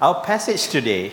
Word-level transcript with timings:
Our 0.00 0.24
passage 0.24 0.68
today 0.68 1.12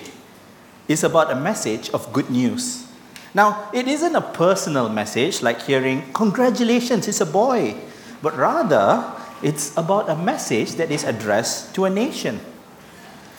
is 0.87 1.03
about 1.03 1.29
a 1.29 1.35
message 1.35 1.89
of 1.89 2.13
good 2.13 2.29
news. 2.29 2.87
Now, 3.33 3.67
it 3.73 3.85
isn't 3.85 4.15
a 4.15 4.21
personal 4.21 4.87
message 4.87 5.41
like 5.41 5.61
hearing, 5.63 6.03
Congratulations, 6.13 7.05
it's 7.05 7.19
a 7.19 7.25
boy, 7.25 7.75
but 8.21 8.37
rather 8.37 9.03
it's 9.43 9.75
about 9.75 10.09
a 10.09 10.15
message 10.15 10.75
that 10.75 10.89
is 10.89 11.03
addressed 11.03 11.75
to 11.75 11.83
a 11.83 11.89
nation. 11.89 12.39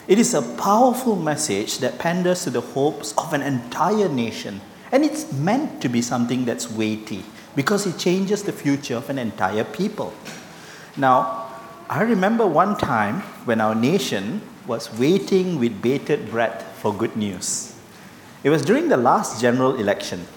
It 0.07 0.19
is 0.19 0.35
a 0.35 0.43
powerful 0.43 1.15
message 1.15 1.79
that 1.79 1.97
panders 1.97 2.43
to 2.43 2.51
the 2.51 2.61
hopes 2.61 3.15
of 3.17 3.33
an 3.33 3.41
entire 3.41 4.07
nation. 4.07 4.61
And 4.91 5.03
it's 5.03 5.33
meant 5.33 5.81
to 5.81 5.89
be 5.89 6.03
something 6.03 6.45
that's 6.45 6.69
weighty 6.69 7.25
because 7.55 7.87
it 7.87 7.97
changes 7.97 8.43
the 8.43 8.53
future 8.53 8.97
of 8.97 9.09
an 9.09 9.17
entire 9.17 9.63
people. 9.63 10.13
Now, 10.95 11.49
I 11.89 12.03
remember 12.03 12.45
one 12.45 12.77
time 12.77 13.21
when 13.49 13.59
our 13.59 13.73
nation 13.73 14.43
was 14.69 14.93
waiting 14.99 15.59
with 15.59 15.81
bated 15.81 16.29
breath 16.29 16.63
for 16.77 16.93
good 16.93 17.17
news. 17.17 17.75
It 18.43 18.51
was 18.51 18.61
during 18.61 18.87
the 18.87 18.97
last 18.97 19.41
general 19.41 19.75
election. 19.75 20.27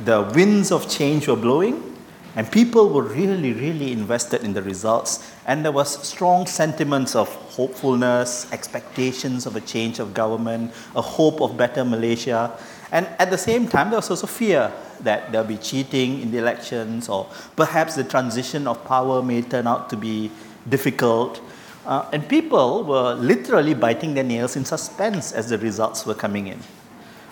The 0.00 0.28
winds 0.34 0.72
of 0.72 0.90
change 0.90 1.28
were 1.28 1.36
blowing, 1.36 1.96
and 2.34 2.50
people 2.50 2.90
were 2.90 3.04
really, 3.04 3.52
really 3.52 3.92
invested 3.92 4.42
in 4.42 4.54
the 4.54 4.62
results. 4.62 5.32
And 5.46 5.64
there 5.64 5.72
was 5.72 6.04
strong 6.06 6.46
sentiments 6.46 7.14
of 7.14 7.28
hopefulness, 7.28 8.52
expectations 8.52 9.46
of 9.46 9.54
a 9.54 9.60
change 9.60 10.00
of 10.00 10.14
government, 10.14 10.72
a 10.96 11.02
hope 11.02 11.40
of 11.40 11.56
better 11.56 11.84
Malaysia. 11.84 12.50
And 12.90 13.06
at 13.20 13.30
the 13.30 13.38
same 13.38 13.68
time, 13.68 13.90
there 13.90 13.98
was 13.98 14.10
also 14.10 14.26
fear 14.26 14.72
that 15.00 15.30
there'll 15.30 15.46
be 15.46 15.56
cheating 15.56 16.20
in 16.20 16.32
the 16.32 16.38
elections, 16.38 17.08
or 17.08 17.28
perhaps 17.54 17.94
the 17.94 18.04
transition 18.04 18.66
of 18.66 18.84
power 18.84 19.22
may 19.22 19.42
turn 19.42 19.68
out 19.68 19.88
to 19.90 19.96
be 19.96 20.30
difficult. 20.68 21.40
Uh, 21.90 22.08
and 22.12 22.28
people 22.28 22.84
were 22.84 23.14
literally 23.14 23.74
biting 23.74 24.14
their 24.14 24.22
nails 24.22 24.54
in 24.54 24.64
suspense 24.64 25.32
as 25.32 25.48
the 25.48 25.58
results 25.58 26.06
were 26.06 26.14
coming 26.14 26.46
in. 26.46 26.60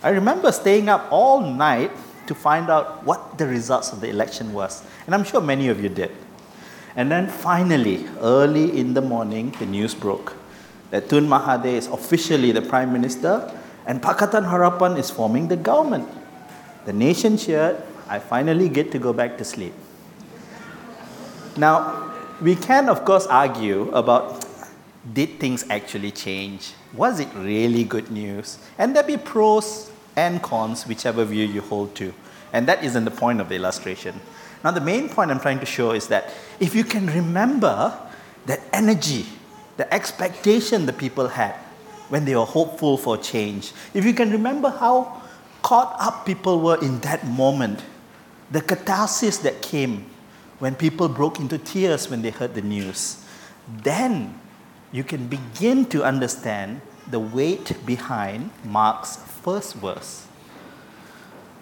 I 0.03 0.09
remember 0.09 0.51
staying 0.51 0.89
up 0.89 1.06
all 1.12 1.41
night 1.41 1.92
to 2.27 2.34
find 2.34 2.69
out 2.69 3.05
what 3.05 3.39
the 3.39 3.47
results 3.47 3.92
of 3.92 4.01
the 4.01 4.09
election 4.09 4.53
was. 4.53 4.83
And 5.06 5.14
I'm 5.14 5.23
sure 5.23 5.41
many 5.41 5.69
of 5.69 5.81
you 5.81 5.89
did. 5.89 6.11
And 6.97 7.09
then 7.09 7.29
finally, 7.29 8.05
early 8.20 8.77
in 8.81 8.95
the 8.95 9.01
morning, 9.01 9.55
the 9.61 9.67
news 9.67 9.95
broke 9.95 10.34
that 10.91 11.09
Tun 11.09 11.29
Mahathir 11.29 11.75
is 11.79 11.86
officially 11.86 12.51
the 12.51 12.62
Prime 12.62 12.92
Minister 12.92 13.55
and 13.86 14.03
Pakatan 14.03 14.51
Harapan 14.51 14.98
is 14.98 15.09
forming 15.09 15.47
the 15.47 15.56
government. 15.56 16.09
The 16.84 16.92
nation 16.92 17.39
cheered. 17.39 17.81
I 18.09 18.19
finally 18.19 18.69
get 18.69 18.91
to 18.91 18.98
go 18.98 19.12
back 19.12 19.39
to 19.39 19.45
sleep. 19.45 19.75
Now, 21.56 22.09
we 22.41 22.55
can, 22.55 22.89
of 22.89 23.05
course, 23.05 23.27
argue 23.27 23.91
about 23.91 24.38
did 25.12 25.41
things 25.41 25.64
actually 25.70 26.11
change? 26.11 26.73
Was 26.92 27.20
it 27.20 27.28
really 27.34 27.84
good 27.84 28.11
news? 28.11 28.59
And 28.78 28.95
there 28.95 29.03
be 29.03 29.17
pros 29.17 29.91
and 30.17 30.42
cons, 30.42 30.87
whichever 30.87 31.25
view 31.25 31.47
you 31.47 31.61
hold 31.61 31.95
to. 31.97 32.12
And 32.53 32.67
that 32.67 32.83
isn't 32.83 33.05
the 33.05 33.11
point 33.11 33.41
of 33.41 33.48
the 33.48 33.56
illustration. 33.56 34.20
Now, 34.64 34.73
the 34.73 34.81
main 34.81 35.09
point 35.09 35.31
I'm 35.31 35.41
trying 35.41 35.61
to 35.61 35.67
show 35.67 35.92
is 35.92 36.09
that 36.09 36.33
if 36.59 36.75
you 36.75 36.84
can 36.84 37.06
remember 37.06 37.97
that 38.47 38.61
energy, 38.73 39.27
the 39.77 39.92
expectation 39.95 40.86
the 40.86 40.92
people 40.92 41.29
had 41.29 41.55
when 42.09 42.25
they 42.25 42.34
were 42.34 42.45
hopeful 42.45 42.97
for 42.97 43.17
change, 43.17 43.73
if 43.95 44.05
you 44.05 44.14
can 44.14 44.31
remember 44.31 44.70
how 44.70 45.23
caught 45.62 45.95
up 46.01 46.27
people 46.27 46.61
were 46.61 46.81
in 46.83 46.98
that 47.01 47.27
moment, 47.27 47.83
the 48.51 48.61
catharsis 48.61 49.39
that 49.39 49.62
came 49.62 50.06
when 50.59 50.75
people 50.75 51.09
broke 51.09 51.39
into 51.39 51.59
tears 51.59 52.11
when 52.11 52.23
they 52.23 52.31
heard 52.31 52.55
the 52.55 52.62
news, 52.62 53.23
then 53.69 54.34
you 54.92 55.05
can 55.05 55.28
begin 55.28 55.84
to 55.86 56.05
understand 56.05 56.81
the 57.11 57.19
weight 57.20 57.75
behind 57.84 58.50
Mark's 58.64 59.17
first 59.17 59.75
verse. 59.75 60.27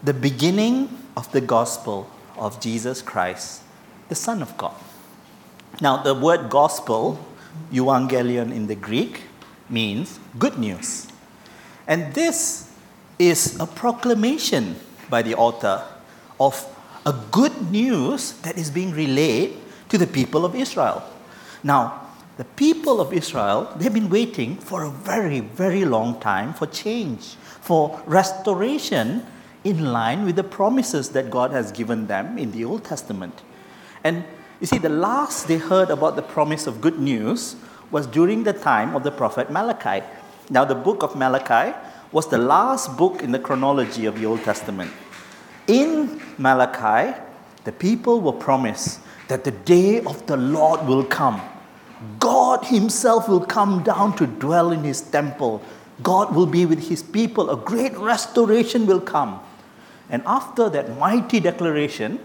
The 0.02 0.14
beginning 0.14 0.88
of 1.16 1.30
the 1.32 1.40
gospel 1.40 2.10
of 2.36 2.60
Jesus 2.60 3.02
Christ, 3.02 3.62
the 4.08 4.14
Son 4.14 4.42
of 4.42 4.56
God. 4.56 4.74
Now, 5.80 6.02
the 6.02 6.14
word 6.14 6.50
gospel, 6.50 7.18
euangelion 7.72 8.52
in 8.52 8.66
the 8.66 8.74
Greek, 8.74 9.22
means 9.68 10.20
good 10.38 10.58
news. 10.58 11.08
And 11.86 12.14
this 12.14 12.70
is 13.18 13.58
a 13.58 13.66
proclamation 13.66 14.76
by 15.08 15.22
the 15.22 15.34
author 15.34 15.84
of 16.38 16.64
a 17.04 17.14
good 17.30 17.70
news 17.70 18.32
that 18.42 18.58
is 18.58 18.70
being 18.70 18.92
relayed 18.92 19.56
to 19.88 19.98
the 19.98 20.06
people 20.06 20.44
of 20.44 20.54
Israel. 20.54 21.02
Now, 21.62 22.05
the 22.36 22.44
people 22.44 23.00
of 23.00 23.12
Israel, 23.12 23.72
they've 23.76 23.92
been 23.92 24.10
waiting 24.10 24.56
for 24.56 24.82
a 24.82 24.90
very, 24.90 25.40
very 25.40 25.84
long 25.84 26.20
time 26.20 26.52
for 26.52 26.66
change, 26.66 27.36
for 27.60 28.02
restoration 28.06 29.26
in 29.64 29.92
line 29.92 30.24
with 30.24 30.36
the 30.36 30.44
promises 30.44 31.10
that 31.10 31.30
God 31.30 31.50
has 31.52 31.72
given 31.72 32.06
them 32.06 32.36
in 32.38 32.52
the 32.52 32.64
Old 32.64 32.84
Testament. 32.84 33.42
And 34.04 34.24
you 34.60 34.66
see, 34.66 34.78
the 34.78 34.90
last 34.90 35.48
they 35.48 35.56
heard 35.56 35.90
about 35.90 36.16
the 36.16 36.22
promise 36.22 36.66
of 36.66 36.80
good 36.80 36.98
news 36.98 37.56
was 37.90 38.06
during 38.06 38.44
the 38.44 38.52
time 38.52 38.94
of 38.94 39.02
the 39.02 39.10
prophet 39.10 39.50
Malachi. 39.50 40.04
Now, 40.50 40.64
the 40.64 40.74
book 40.74 41.02
of 41.02 41.16
Malachi 41.16 41.74
was 42.12 42.28
the 42.28 42.38
last 42.38 42.96
book 42.96 43.22
in 43.22 43.32
the 43.32 43.38
chronology 43.38 44.06
of 44.06 44.18
the 44.18 44.26
Old 44.26 44.42
Testament. 44.44 44.92
In 45.66 46.20
Malachi, 46.38 47.18
the 47.64 47.72
people 47.72 48.20
were 48.20 48.32
promised 48.32 49.00
that 49.28 49.42
the 49.42 49.50
day 49.50 50.00
of 50.02 50.24
the 50.26 50.36
Lord 50.36 50.86
will 50.86 51.04
come 51.04 51.40
God 52.18 52.64
Himself 52.66 53.28
will 53.28 53.44
come 53.44 53.82
down 53.82 54.16
to 54.16 54.26
dwell 54.26 54.70
in 54.70 54.84
His 54.84 55.00
temple. 55.00 55.62
God 56.02 56.34
will 56.34 56.46
be 56.46 56.66
with 56.66 56.88
His 56.88 57.02
people. 57.02 57.50
A 57.50 57.56
great 57.56 57.96
restoration 57.96 58.86
will 58.86 59.00
come. 59.00 59.40
And 60.10 60.22
after 60.26 60.68
that 60.68 60.98
mighty 60.98 61.40
declaration, 61.40 62.20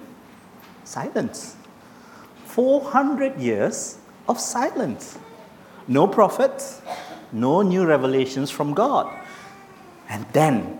silence. 0.83 1.55
400 2.45 3.37
years 3.39 3.97
of 4.27 4.39
silence. 4.39 5.17
No 5.87 6.05
prophets, 6.07 6.81
no 7.31 7.61
new 7.61 7.85
revelations 7.85 8.51
from 8.51 8.73
God. 8.73 9.11
And 10.09 10.25
then, 10.33 10.79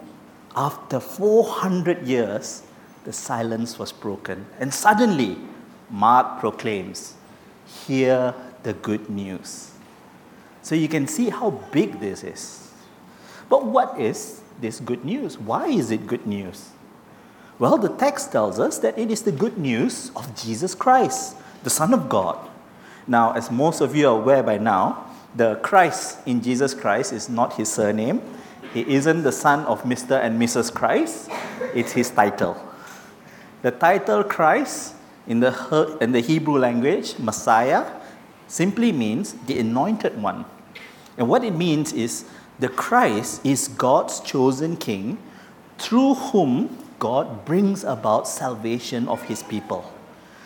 after 0.56 1.00
400 1.00 2.06
years, 2.06 2.64
the 3.06 3.14
silence 3.14 3.80
was 3.80 3.92
broken. 3.92 4.46
And 4.60 4.74
suddenly, 4.74 5.38
Mark 5.90 6.40
proclaims, 6.40 7.16
Hear 7.66 8.36
the 8.64 8.74
good 8.74 9.10
news. 9.10 9.72
So 10.62 10.76
you 10.76 10.88
can 10.88 11.08
see 11.08 11.30
how 11.30 11.52
big 11.72 12.00
this 12.00 12.24
is. 12.24 12.72
But 13.50 13.66
what 13.66 14.00
is 14.00 14.42
this 14.60 14.80
good 14.80 15.04
news? 15.04 15.38
Why 15.38 15.68
is 15.68 15.92
it 15.92 16.08
good 16.08 16.26
news? 16.26 16.70
Well, 17.60 17.78
the 17.78 17.90
text 17.90 18.32
tells 18.32 18.60
us 18.60 18.80
that 18.80 18.98
it 18.98 19.12
is 19.12 19.24
the 19.24 19.32
good 19.32 19.58
news 19.58 20.12
of 20.16 20.36
Jesus 20.36 20.74
Christ, 20.74 21.36
the 21.64 21.70
Son 21.70 21.94
of 21.94 22.10
God. 22.10 22.38
Now, 23.08 23.34
as 23.34 23.52
most 23.52 23.82
of 23.82 23.96
you 23.96 24.08
are 24.08 24.18
aware 24.18 24.44
by 24.44 24.58
now, 24.58 25.06
the 25.36 25.56
Christ 25.56 26.20
in 26.26 26.42
Jesus 26.42 26.74
Christ 26.74 27.14
is 27.14 27.30
not 27.30 27.54
his 27.54 27.72
surname. 27.72 28.22
He 28.74 28.82
isn't 28.82 29.24
the 29.24 29.32
son 29.32 29.66
of 29.66 29.84
Mr. 29.84 30.22
and 30.22 30.42
Mrs. 30.42 30.74
Christ, 30.74 31.30
it's 31.74 31.92
his 31.92 32.10
title. 32.10 32.58
The 33.62 33.72
title 33.72 34.24
Christ 34.24 34.96
in 35.28 35.40
the, 35.40 35.98
in 36.02 36.12
the 36.12 36.20
Hebrew 36.20 36.58
language, 36.58 37.18
Messiah, 37.20 37.86
simply 38.52 38.92
means 38.92 39.34
the 39.48 39.58
anointed 39.58 40.22
one. 40.22 40.44
And 41.18 41.30
what 41.30 41.44
it 41.44 41.56
means 41.56 41.94
is 41.94 42.26
the 42.60 42.68
Christ 42.68 43.46
is 43.46 43.70
God's 43.70 44.20
chosen 44.20 44.76
king 44.76 45.18
through 45.78 46.16
whom 46.16 46.78
God 47.00 47.46
brings 47.46 47.84
about 47.84 48.28
salvation 48.28 49.08
of 49.08 49.24
his 49.24 49.42
people. 49.42 49.92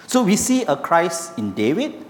So 0.05 0.23
we 0.23 0.35
see 0.35 0.61
a 0.63 0.77
Christ 0.77 1.37
in 1.37 1.53
David 1.53 2.05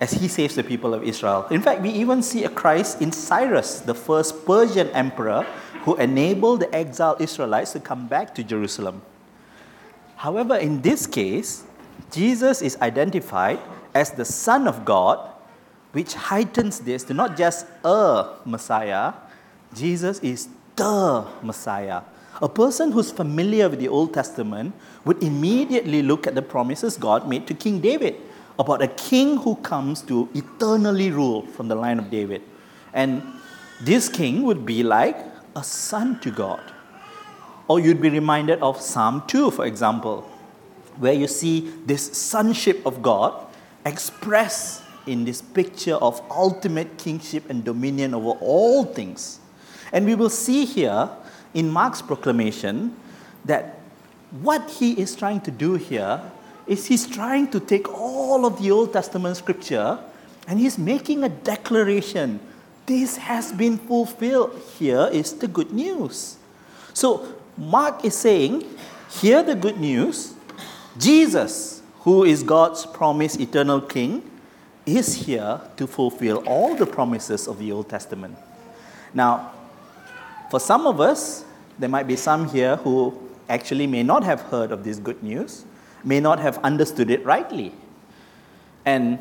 as 0.00 0.12
he 0.12 0.28
saves 0.28 0.54
the 0.54 0.62
people 0.62 0.92
of 0.92 1.02
Israel. 1.02 1.46
In 1.50 1.62
fact, 1.62 1.80
we 1.80 1.88
even 1.90 2.22
see 2.22 2.44
a 2.44 2.50
Christ 2.50 3.00
in 3.00 3.10
Cyrus, 3.10 3.80
the 3.80 3.94
first 3.94 4.44
Persian 4.44 4.88
emperor 4.88 5.44
who 5.84 5.96
enabled 5.96 6.60
the 6.60 6.74
exiled 6.74 7.22
Israelites 7.22 7.72
to 7.72 7.80
come 7.80 8.06
back 8.06 8.34
to 8.34 8.44
Jerusalem. 8.44 9.00
However, 10.16 10.56
in 10.56 10.82
this 10.82 11.06
case, 11.06 11.64
Jesus 12.10 12.60
is 12.60 12.76
identified 12.82 13.58
as 13.94 14.12
the 14.12 14.24
Son 14.24 14.66
of 14.66 14.84
God, 14.84 15.30
which 15.92 16.14
heightens 16.14 16.80
this 16.80 17.04
to 17.04 17.14
not 17.14 17.36
just 17.36 17.66
a 17.84 18.36
Messiah, 18.44 19.12
Jesus 19.74 20.18
is 20.20 20.48
the 20.76 21.26
Messiah. 21.42 22.02
A 22.40 22.48
person 22.48 22.92
who's 22.92 23.12
familiar 23.12 23.68
with 23.68 23.78
the 23.78 23.88
Old 23.88 24.14
Testament 24.14 24.74
would 25.04 25.22
immediately 25.22 26.02
look 26.02 26.26
at 26.26 26.34
the 26.34 26.42
promises 26.42 26.96
God 26.96 27.28
made 27.28 27.46
to 27.46 27.54
King 27.54 27.80
David 27.80 28.16
about 28.58 28.82
a 28.82 28.88
king 28.88 29.36
who 29.38 29.56
comes 29.56 30.02
to 30.02 30.28
eternally 30.34 31.10
rule 31.10 31.46
from 31.46 31.68
the 31.68 31.74
line 31.74 31.98
of 31.98 32.10
David. 32.10 32.42
And 32.92 33.22
this 33.80 34.08
king 34.08 34.42
would 34.42 34.64
be 34.64 34.82
like 34.82 35.16
a 35.56 35.64
son 35.64 36.20
to 36.20 36.30
God. 36.30 36.60
Or 37.68 37.80
you'd 37.80 38.02
be 38.02 38.10
reminded 38.10 38.60
of 38.60 38.80
Psalm 38.80 39.22
2, 39.26 39.50
for 39.50 39.66
example, 39.66 40.22
where 40.98 41.12
you 41.12 41.26
see 41.26 41.72
this 41.86 42.16
sonship 42.16 42.84
of 42.84 43.02
God 43.02 43.46
expressed 43.84 44.82
in 45.06 45.24
this 45.24 45.42
picture 45.42 45.96
of 45.96 46.22
ultimate 46.30 46.96
kingship 46.98 47.48
and 47.50 47.64
dominion 47.64 48.14
over 48.14 48.30
all 48.40 48.84
things. 48.84 49.40
And 49.92 50.06
we 50.06 50.14
will 50.14 50.30
see 50.30 50.64
here 50.64 51.10
in 51.54 51.68
Mark's 51.68 52.00
proclamation 52.00 52.96
that 53.44 53.80
what 54.40 54.70
he 54.70 54.98
is 54.98 55.14
trying 55.14 55.40
to 55.42 55.50
do 55.50 55.74
here 55.74 56.20
is 56.66 56.86
he's 56.86 57.06
trying 57.06 57.50
to 57.50 57.60
take 57.60 57.88
all 57.92 58.46
of 58.46 58.62
the 58.62 58.70
Old 58.70 58.92
Testament 58.92 59.36
scripture 59.36 59.98
and 60.48 60.58
he's 60.58 60.78
making 60.78 61.24
a 61.24 61.28
declaration. 61.28 62.40
This 62.86 63.16
has 63.16 63.52
been 63.52 63.78
fulfilled. 63.78 64.60
Here 64.78 65.08
is 65.12 65.34
the 65.34 65.48
good 65.48 65.72
news. 65.72 66.36
So, 66.94 67.34
Mark 67.56 68.04
is 68.04 68.16
saying, 68.16 68.64
hear 69.10 69.42
the 69.42 69.54
good 69.54 69.78
news. 69.78 70.34
Jesus, 70.98 71.81
who 72.02 72.24
is 72.24 72.42
God's 72.42 72.84
promised 72.86 73.40
eternal 73.40 73.80
king, 73.80 74.28
is 74.84 75.26
here 75.26 75.60
to 75.76 75.86
fulfill 75.86 76.38
all 76.46 76.74
the 76.74 76.86
promises 76.86 77.46
of 77.46 77.58
the 77.58 77.70
Old 77.70 77.88
Testament. 77.88 78.36
Now, 79.14 79.52
for 80.50 80.58
some 80.58 80.86
of 80.86 81.00
us, 81.00 81.44
there 81.78 81.88
might 81.88 82.06
be 82.06 82.16
some 82.16 82.48
here 82.48 82.76
who 82.76 83.16
actually 83.48 83.86
may 83.86 84.02
not 84.02 84.24
have 84.24 84.40
heard 84.42 84.72
of 84.72 84.82
this 84.82 84.98
good 84.98 85.22
news, 85.22 85.64
may 86.02 86.18
not 86.18 86.40
have 86.40 86.58
understood 86.58 87.10
it 87.10 87.24
rightly. 87.24 87.72
And 88.84 89.18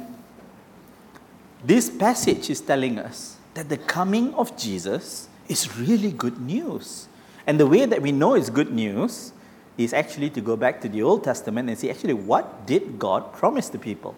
this 1.64 1.90
passage 1.90 2.50
is 2.50 2.62
telling 2.62 2.98
us 2.98 3.38
that 3.54 3.70
the 3.70 3.78
coming 3.78 4.34
of 4.34 4.58
Jesus 4.58 5.28
is 5.48 5.78
really 5.78 6.12
good 6.12 6.40
news. 6.42 7.08
And 7.46 7.60
the 7.60 7.68
way 7.68 7.86
that 7.86 8.02
we 8.02 8.12
know 8.12 8.34
it's 8.34 8.50
good 8.50 8.72
news 8.72 9.34
is 9.78 9.94
actually 9.94 10.30
to 10.32 10.42
go 10.42 10.56
back 10.56 10.82
to 10.82 10.90
the 10.90 11.02
Old 11.02 11.24
Testament 11.24 11.70
and 11.70 11.78
see 11.78 11.90
actually 11.90 12.14
what 12.14 12.66
did 12.68 13.00
God 13.00 13.34
promise 13.34 13.70
the 13.70 13.80
people? 13.80 14.16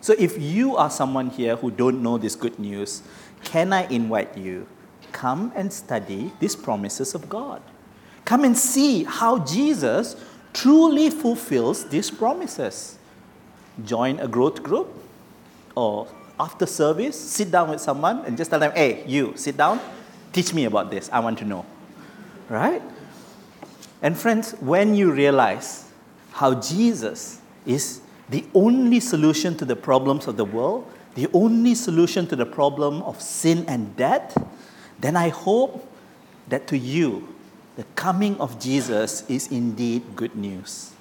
So 0.00 0.14
if 0.18 0.40
you 0.40 0.76
are 0.76 0.90
someone 0.90 1.30
here 1.30 1.56
who 1.56 1.70
don't 1.70 2.02
know 2.02 2.18
this 2.18 2.34
good 2.34 2.58
news, 2.58 3.02
can 3.44 3.72
I 3.72 3.86
invite 3.88 4.36
you 4.36 4.66
come 5.12 5.52
and 5.54 5.72
study 5.72 6.32
these 6.40 6.56
promises 6.56 7.14
of 7.14 7.28
God? 7.28 7.62
Come 8.24 8.44
and 8.44 8.56
see 8.56 9.04
how 9.04 9.38
Jesus 9.40 10.16
truly 10.52 11.10
fulfills 11.10 11.88
these 11.88 12.10
promises. 12.10 12.98
Join 13.84 14.20
a 14.20 14.28
growth 14.28 14.62
group 14.62 14.88
or 15.74 16.08
after 16.38 16.64
service, 16.64 17.18
sit 17.18 17.50
down 17.50 17.70
with 17.70 17.80
someone 17.80 18.24
and 18.24 18.36
just 18.36 18.50
tell 18.50 18.60
them, 18.60 18.72
hey, 18.72 19.04
you, 19.06 19.34
sit 19.36 19.56
down, 19.56 19.78
teach 20.32 20.54
me 20.54 20.64
about 20.64 20.90
this. 20.90 21.10
I 21.12 21.20
want 21.20 21.38
to 21.40 21.44
know. 21.44 21.66
Right? 22.48 22.82
And 24.02 24.16
friends, 24.16 24.52
when 24.60 24.94
you 24.94 25.12
realize 25.12 25.90
how 26.32 26.54
Jesus 26.60 27.40
is 27.66 28.00
the 28.28 28.44
only 28.54 29.00
solution 29.00 29.56
to 29.56 29.64
the 29.64 29.76
problems 29.76 30.26
of 30.26 30.36
the 30.36 30.44
world, 30.44 30.90
the 31.14 31.28
only 31.34 31.74
solution 31.74 32.26
to 32.28 32.36
the 32.36 32.46
problem 32.46 33.02
of 33.02 33.20
sin 33.20 33.64
and 33.68 33.94
death, 33.96 34.36
then 35.00 35.16
I 35.16 35.28
hope 35.28 35.86
that 36.48 36.66
to 36.68 36.78
you, 36.78 37.28
the 37.76 37.84
coming 37.94 38.40
of 38.40 38.60
Jesus 38.60 39.28
is 39.28 39.48
indeed 39.48 40.16
good 40.16 40.34
news. 40.36 40.92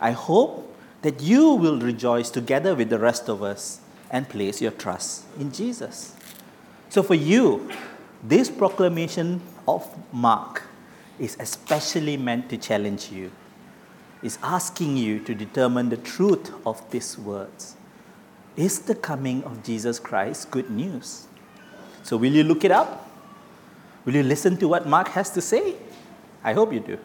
I 0.00 0.12
hope 0.12 0.74
that 1.02 1.20
you 1.20 1.54
will 1.54 1.78
rejoice 1.78 2.30
together 2.30 2.74
with 2.74 2.90
the 2.90 2.98
rest 2.98 3.28
of 3.28 3.42
us 3.42 3.80
and 4.10 4.28
place 4.28 4.60
your 4.60 4.72
trust 4.72 5.24
in 5.38 5.52
Jesus. 5.52 6.14
So, 6.88 7.02
for 7.02 7.14
you, 7.14 7.70
this 8.22 8.50
proclamation 8.50 9.40
of 9.66 9.86
Mark 10.12 10.62
is 11.20 11.36
especially 11.38 12.16
meant 12.16 12.48
to 12.48 12.56
challenge 12.56 13.12
you, 13.12 13.30
is 14.22 14.38
asking 14.42 14.96
you 14.96 15.20
to 15.20 15.34
determine 15.34 15.90
the 15.90 15.96
truth 15.96 16.52
of 16.66 16.82
these 16.90 17.18
words. 17.18 17.76
Is 18.56 18.80
the 18.80 18.94
coming 18.94 19.44
of 19.44 19.62
Jesus 19.62 19.98
Christ 19.98 20.50
good 20.50 20.70
news? 20.70 21.26
So, 22.02 22.16
will 22.16 22.32
you 22.32 22.42
look 22.42 22.64
it 22.64 22.72
up? 22.72 23.08
Will 24.04 24.14
you 24.14 24.22
listen 24.22 24.56
to 24.56 24.68
what 24.68 24.86
Mark 24.86 25.08
has 25.08 25.30
to 25.30 25.40
say? 25.40 25.76
I 26.42 26.54
hope 26.54 26.72
you 26.72 26.80
do. 26.80 26.98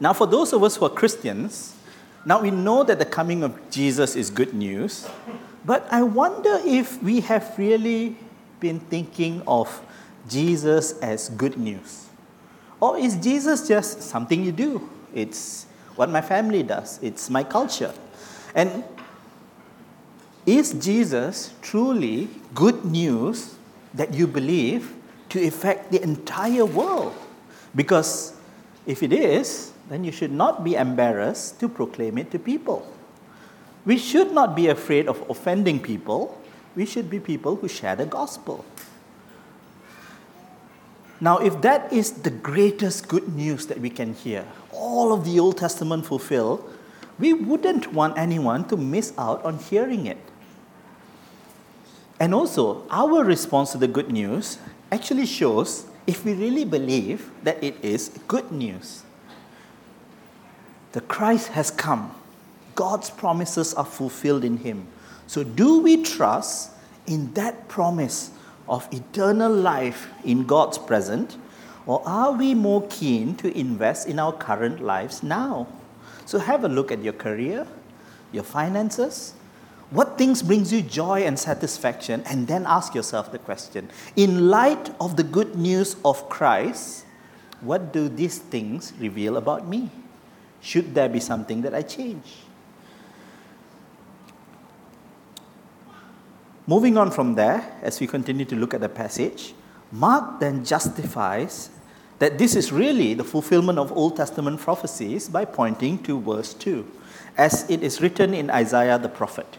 Now, 0.00 0.12
for 0.12 0.26
those 0.26 0.52
of 0.52 0.62
us 0.62 0.76
who 0.76 0.86
are 0.86 0.90
Christians, 0.90 1.74
now 2.24 2.40
we 2.40 2.50
know 2.50 2.82
that 2.82 2.98
the 2.98 3.04
coming 3.04 3.42
of 3.42 3.70
Jesus 3.70 4.16
is 4.16 4.30
good 4.30 4.52
news, 4.52 5.06
but 5.64 5.86
I 5.90 6.02
wonder 6.02 6.60
if 6.64 7.02
we 7.02 7.20
have 7.20 7.54
really 7.56 8.16
been 8.58 8.80
thinking 8.80 9.42
of 9.46 9.80
Jesus 10.28 10.98
as 11.00 11.28
good 11.28 11.56
news. 11.56 12.05
Or 12.86 12.96
is 12.96 13.16
Jesus 13.16 13.66
just 13.66 14.00
something 14.00 14.44
you 14.44 14.52
do? 14.52 14.88
It's 15.12 15.66
what 15.96 16.08
my 16.08 16.20
family 16.20 16.62
does, 16.62 17.00
it's 17.02 17.28
my 17.28 17.42
culture. 17.42 17.92
And 18.54 18.84
is 20.46 20.72
Jesus 20.72 21.52
truly 21.62 22.28
good 22.54 22.84
news 22.84 23.56
that 23.92 24.14
you 24.14 24.28
believe 24.28 24.94
to 25.30 25.44
affect 25.44 25.90
the 25.90 26.00
entire 26.00 26.64
world? 26.64 27.12
Because 27.74 28.34
if 28.86 29.02
it 29.02 29.12
is, 29.12 29.72
then 29.88 30.04
you 30.04 30.12
should 30.12 30.30
not 30.30 30.62
be 30.62 30.76
embarrassed 30.76 31.58
to 31.58 31.68
proclaim 31.68 32.18
it 32.18 32.30
to 32.30 32.38
people. 32.38 32.86
We 33.84 33.98
should 33.98 34.30
not 34.30 34.54
be 34.54 34.68
afraid 34.68 35.08
of 35.08 35.28
offending 35.28 35.80
people. 35.80 36.40
We 36.76 36.86
should 36.86 37.10
be 37.10 37.18
people 37.18 37.56
who 37.56 37.66
share 37.66 37.96
the 37.96 38.06
gospel. 38.06 38.64
Now, 41.20 41.38
if 41.38 41.62
that 41.62 41.92
is 41.92 42.12
the 42.12 42.30
greatest 42.30 43.08
good 43.08 43.34
news 43.34 43.66
that 43.66 43.80
we 43.80 43.88
can 43.88 44.14
hear, 44.14 44.44
all 44.72 45.12
of 45.12 45.24
the 45.24 45.40
Old 45.40 45.56
Testament 45.56 46.04
fulfilled, 46.04 46.62
we 47.18 47.32
wouldn't 47.32 47.92
want 47.92 48.18
anyone 48.18 48.68
to 48.68 48.76
miss 48.76 49.14
out 49.16 49.42
on 49.44 49.58
hearing 49.58 50.06
it. 50.06 50.18
And 52.20 52.34
also, 52.34 52.86
our 52.90 53.24
response 53.24 53.72
to 53.72 53.78
the 53.78 53.88
good 53.88 54.10
news 54.10 54.58
actually 54.92 55.26
shows 55.26 55.86
if 56.06 56.24
we 56.24 56.34
really 56.34 56.64
believe 56.64 57.30
that 57.42 57.62
it 57.62 57.76
is 57.82 58.10
good 58.28 58.52
news. 58.52 59.02
The 60.92 61.00
Christ 61.00 61.48
has 61.48 61.70
come. 61.70 62.14
God's 62.74 63.10
promises 63.10 63.74
are 63.74 63.84
fulfilled 63.84 64.44
in 64.44 64.58
him. 64.58 64.86
So, 65.26 65.42
do 65.42 65.80
we 65.80 66.02
trust 66.02 66.72
in 67.06 67.32
that 67.34 67.68
promise 67.68 68.30
of 68.68 68.88
eternal 68.92 69.52
life 69.52 70.08
in 70.24 70.44
God's 70.44 70.78
present, 70.78 71.36
or 71.86 72.02
are 72.06 72.32
we 72.32 72.54
more 72.54 72.86
keen 72.88 73.36
to 73.36 73.56
invest 73.56 74.08
in 74.08 74.18
our 74.18 74.32
current 74.32 74.82
lives 74.82 75.22
now? 75.22 75.68
So, 76.24 76.38
have 76.38 76.64
a 76.64 76.68
look 76.68 76.90
at 76.90 77.02
your 77.02 77.12
career, 77.12 77.66
your 78.32 78.42
finances, 78.42 79.34
what 79.90 80.18
things 80.18 80.42
brings 80.42 80.72
you 80.72 80.82
joy 80.82 81.22
and 81.22 81.38
satisfaction? 81.38 82.22
And 82.26 82.48
then 82.48 82.64
ask 82.66 82.94
yourself 82.94 83.30
the 83.30 83.38
question 83.38 83.88
in 84.16 84.48
light 84.48 84.90
of 85.00 85.16
the 85.16 85.22
good 85.22 85.54
news 85.54 85.96
of 86.04 86.28
Christ, 86.28 87.04
what 87.60 87.92
do 87.92 88.08
these 88.08 88.38
things 88.38 88.92
reveal 88.98 89.36
about 89.36 89.66
me? 89.66 89.90
Should 90.60 90.94
there 90.94 91.08
be 91.08 91.20
something 91.20 91.62
that 91.62 91.74
I 91.74 91.82
change? 91.82 92.45
Moving 96.68 96.98
on 96.98 97.12
from 97.12 97.36
there, 97.36 97.78
as 97.80 98.00
we 98.00 98.08
continue 98.08 98.44
to 98.44 98.56
look 98.56 98.74
at 98.74 98.80
the 98.80 98.88
passage, 98.88 99.54
Mark 99.92 100.40
then 100.40 100.64
justifies 100.64 101.70
that 102.18 102.38
this 102.38 102.56
is 102.56 102.72
really 102.72 103.14
the 103.14 103.22
fulfillment 103.22 103.78
of 103.78 103.92
Old 103.92 104.16
Testament 104.16 104.58
prophecies 104.58 105.28
by 105.28 105.44
pointing 105.44 106.02
to 106.02 106.20
verse 106.20 106.54
2, 106.54 106.84
as 107.36 107.70
it 107.70 107.84
is 107.84 108.00
written 108.00 108.34
in 108.34 108.50
Isaiah 108.50 108.98
the 108.98 109.08
prophet. 109.08 109.58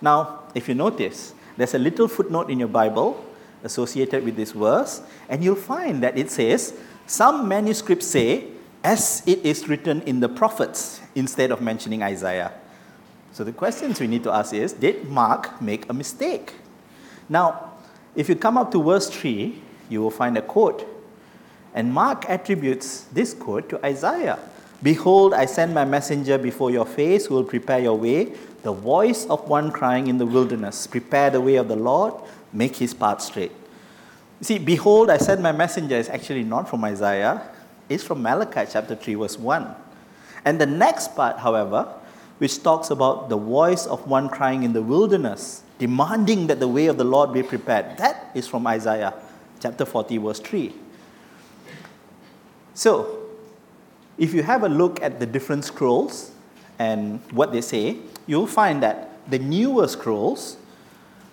Now, 0.00 0.40
if 0.52 0.68
you 0.68 0.74
notice, 0.74 1.34
there's 1.56 1.74
a 1.74 1.78
little 1.78 2.08
footnote 2.08 2.50
in 2.50 2.58
your 2.58 2.68
Bible 2.68 3.24
associated 3.62 4.24
with 4.24 4.34
this 4.34 4.50
verse, 4.50 5.02
and 5.28 5.44
you'll 5.44 5.54
find 5.54 6.02
that 6.02 6.18
it 6.18 6.32
says, 6.32 6.74
Some 7.06 7.46
manuscripts 7.46 8.08
say, 8.08 8.48
as 8.82 9.22
it 9.24 9.46
is 9.46 9.68
written 9.68 10.02
in 10.02 10.18
the 10.18 10.28
prophets, 10.28 11.00
instead 11.14 11.52
of 11.52 11.60
mentioning 11.60 12.02
Isaiah. 12.02 12.52
So 13.32 13.44
the 13.44 13.52
questions 13.52 14.00
we 14.00 14.06
need 14.06 14.24
to 14.24 14.32
ask 14.32 14.52
is 14.52 14.72
Did 14.72 15.08
Mark 15.08 15.60
make 15.62 15.88
a 15.88 15.92
mistake? 15.92 16.54
Now, 17.28 17.72
if 18.16 18.28
you 18.28 18.34
come 18.34 18.58
up 18.58 18.72
to 18.72 18.82
verse 18.82 19.08
3, 19.08 19.60
you 19.88 20.02
will 20.02 20.10
find 20.10 20.36
a 20.36 20.42
quote. 20.42 20.86
And 21.74 21.92
Mark 21.94 22.28
attributes 22.28 23.02
this 23.12 23.32
quote 23.32 23.68
to 23.68 23.84
Isaiah 23.84 24.38
Behold, 24.82 25.34
I 25.34 25.44
send 25.44 25.74
my 25.74 25.84
messenger 25.84 26.38
before 26.38 26.70
your 26.70 26.86
face 26.86 27.26
who 27.26 27.34
will 27.34 27.44
prepare 27.44 27.80
your 27.80 27.98
way 27.98 28.32
the 28.62 28.72
voice 28.72 29.26
of 29.26 29.48
one 29.48 29.70
crying 29.70 30.06
in 30.06 30.18
the 30.18 30.26
wilderness, 30.26 30.86
Prepare 30.86 31.30
the 31.30 31.40
way 31.40 31.56
of 31.56 31.68
the 31.68 31.76
Lord, 31.76 32.14
make 32.52 32.76
his 32.76 32.94
path 32.94 33.22
straight. 33.22 33.52
See, 34.40 34.58
behold, 34.58 35.10
I 35.10 35.18
send 35.18 35.42
my 35.42 35.52
messenger 35.52 35.96
is 35.96 36.08
actually 36.08 36.44
not 36.44 36.68
from 36.68 36.84
Isaiah, 36.84 37.42
it's 37.88 38.02
from 38.02 38.22
Malachi 38.22 38.70
chapter 38.70 38.96
3, 38.96 39.14
verse 39.14 39.38
1. 39.38 39.74
And 40.44 40.60
the 40.60 40.66
next 40.66 41.14
part, 41.14 41.38
however, 41.38 41.92
which 42.40 42.62
talks 42.62 42.88
about 42.88 43.28
the 43.28 43.36
voice 43.36 43.84
of 43.84 44.06
one 44.08 44.26
crying 44.26 44.62
in 44.62 44.72
the 44.72 44.80
wilderness, 44.80 45.62
demanding 45.78 46.46
that 46.46 46.58
the 46.58 46.66
way 46.66 46.86
of 46.86 46.96
the 46.96 47.04
Lord 47.04 47.34
be 47.34 47.42
prepared, 47.42 47.98
that 47.98 48.30
is 48.34 48.48
from 48.48 48.66
Isaiah 48.66 49.12
chapter 49.60 49.84
40, 49.84 50.16
verse 50.16 50.40
3. 50.40 50.72
So, 52.72 53.18
if 54.16 54.32
you 54.32 54.42
have 54.42 54.62
a 54.62 54.70
look 54.70 55.02
at 55.02 55.20
the 55.20 55.26
different 55.26 55.66
scrolls 55.66 56.30
and 56.78 57.20
what 57.30 57.52
they 57.52 57.60
say, 57.60 57.98
you'll 58.26 58.46
find 58.46 58.82
that 58.82 59.10
the 59.30 59.38
newer 59.38 59.86
scrolls 59.86 60.56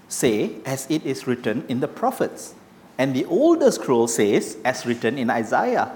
say, 0.10 0.56
as 0.66 0.92
it 0.92 1.06
is 1.06 1.26
written 1.26 1.64
in 1.70 1.80
the 1.80 1.88
prophets. 1.88 2.54
And 2.98 3.16
the 3.16 3.24
older 3.26 3.72
scroll 3.72 4.10
says, 4.10 4.58
as 4.66 4.86
written 4.86 5.18
in 5.18 5.30
Isaiah. 5.30 5.96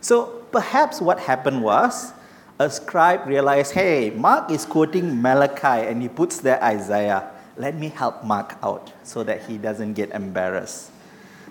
So 0.00 0.46
perhaps 0.52 1.02
what 1.02 1.20
happened 1.20 1.62
was 1.62 2.14
a 2.58 2.68
scribe 2.68 3.26
realized, 3.26 3.72
hey, 3.72 4.10
Mark 4.10 4.50
is 4.50 4.64
quoting 4.64 5.22
Malachi 5.22 5.86
and 5.86 6.02
he 6.02 6.08
puts 6.08 6.38
there 6.38 6.62
Isaiah. 6.62 7.30
Let 7.56 7.76
me 7.76 7.88
help 7.88 8.24
Mark 8.24 8.56
out 8.62 8.92
so 9.04 9.22
that 9.24 9.46
he 9.46 9.58
doesn't 9.58 9.94
get 9.94 10.10
embarrassed. 10.10 10.90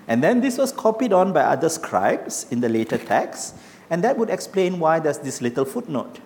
And 0.07 0.23
then 0.23 0.41
this 0.41 0.57
was 0.57 0.71
copied 0.71 1.13
on 1.13 1.33
by 1.33 1.41
other 1.41 1.69
scribes 1.69 2.45
in 2.49 2.61
the 2.61 2.69
later 2.69 2.97
text, 2.97 3.55
and 3.89 4.03
that 4.03 4.17
would 4.17 4.29
explain 4.29 4.79
why 4.79 4.99
there's 4.99 5.17
this 5.19 5.41
little 5.41 5.65
footnote. 5.65 6.19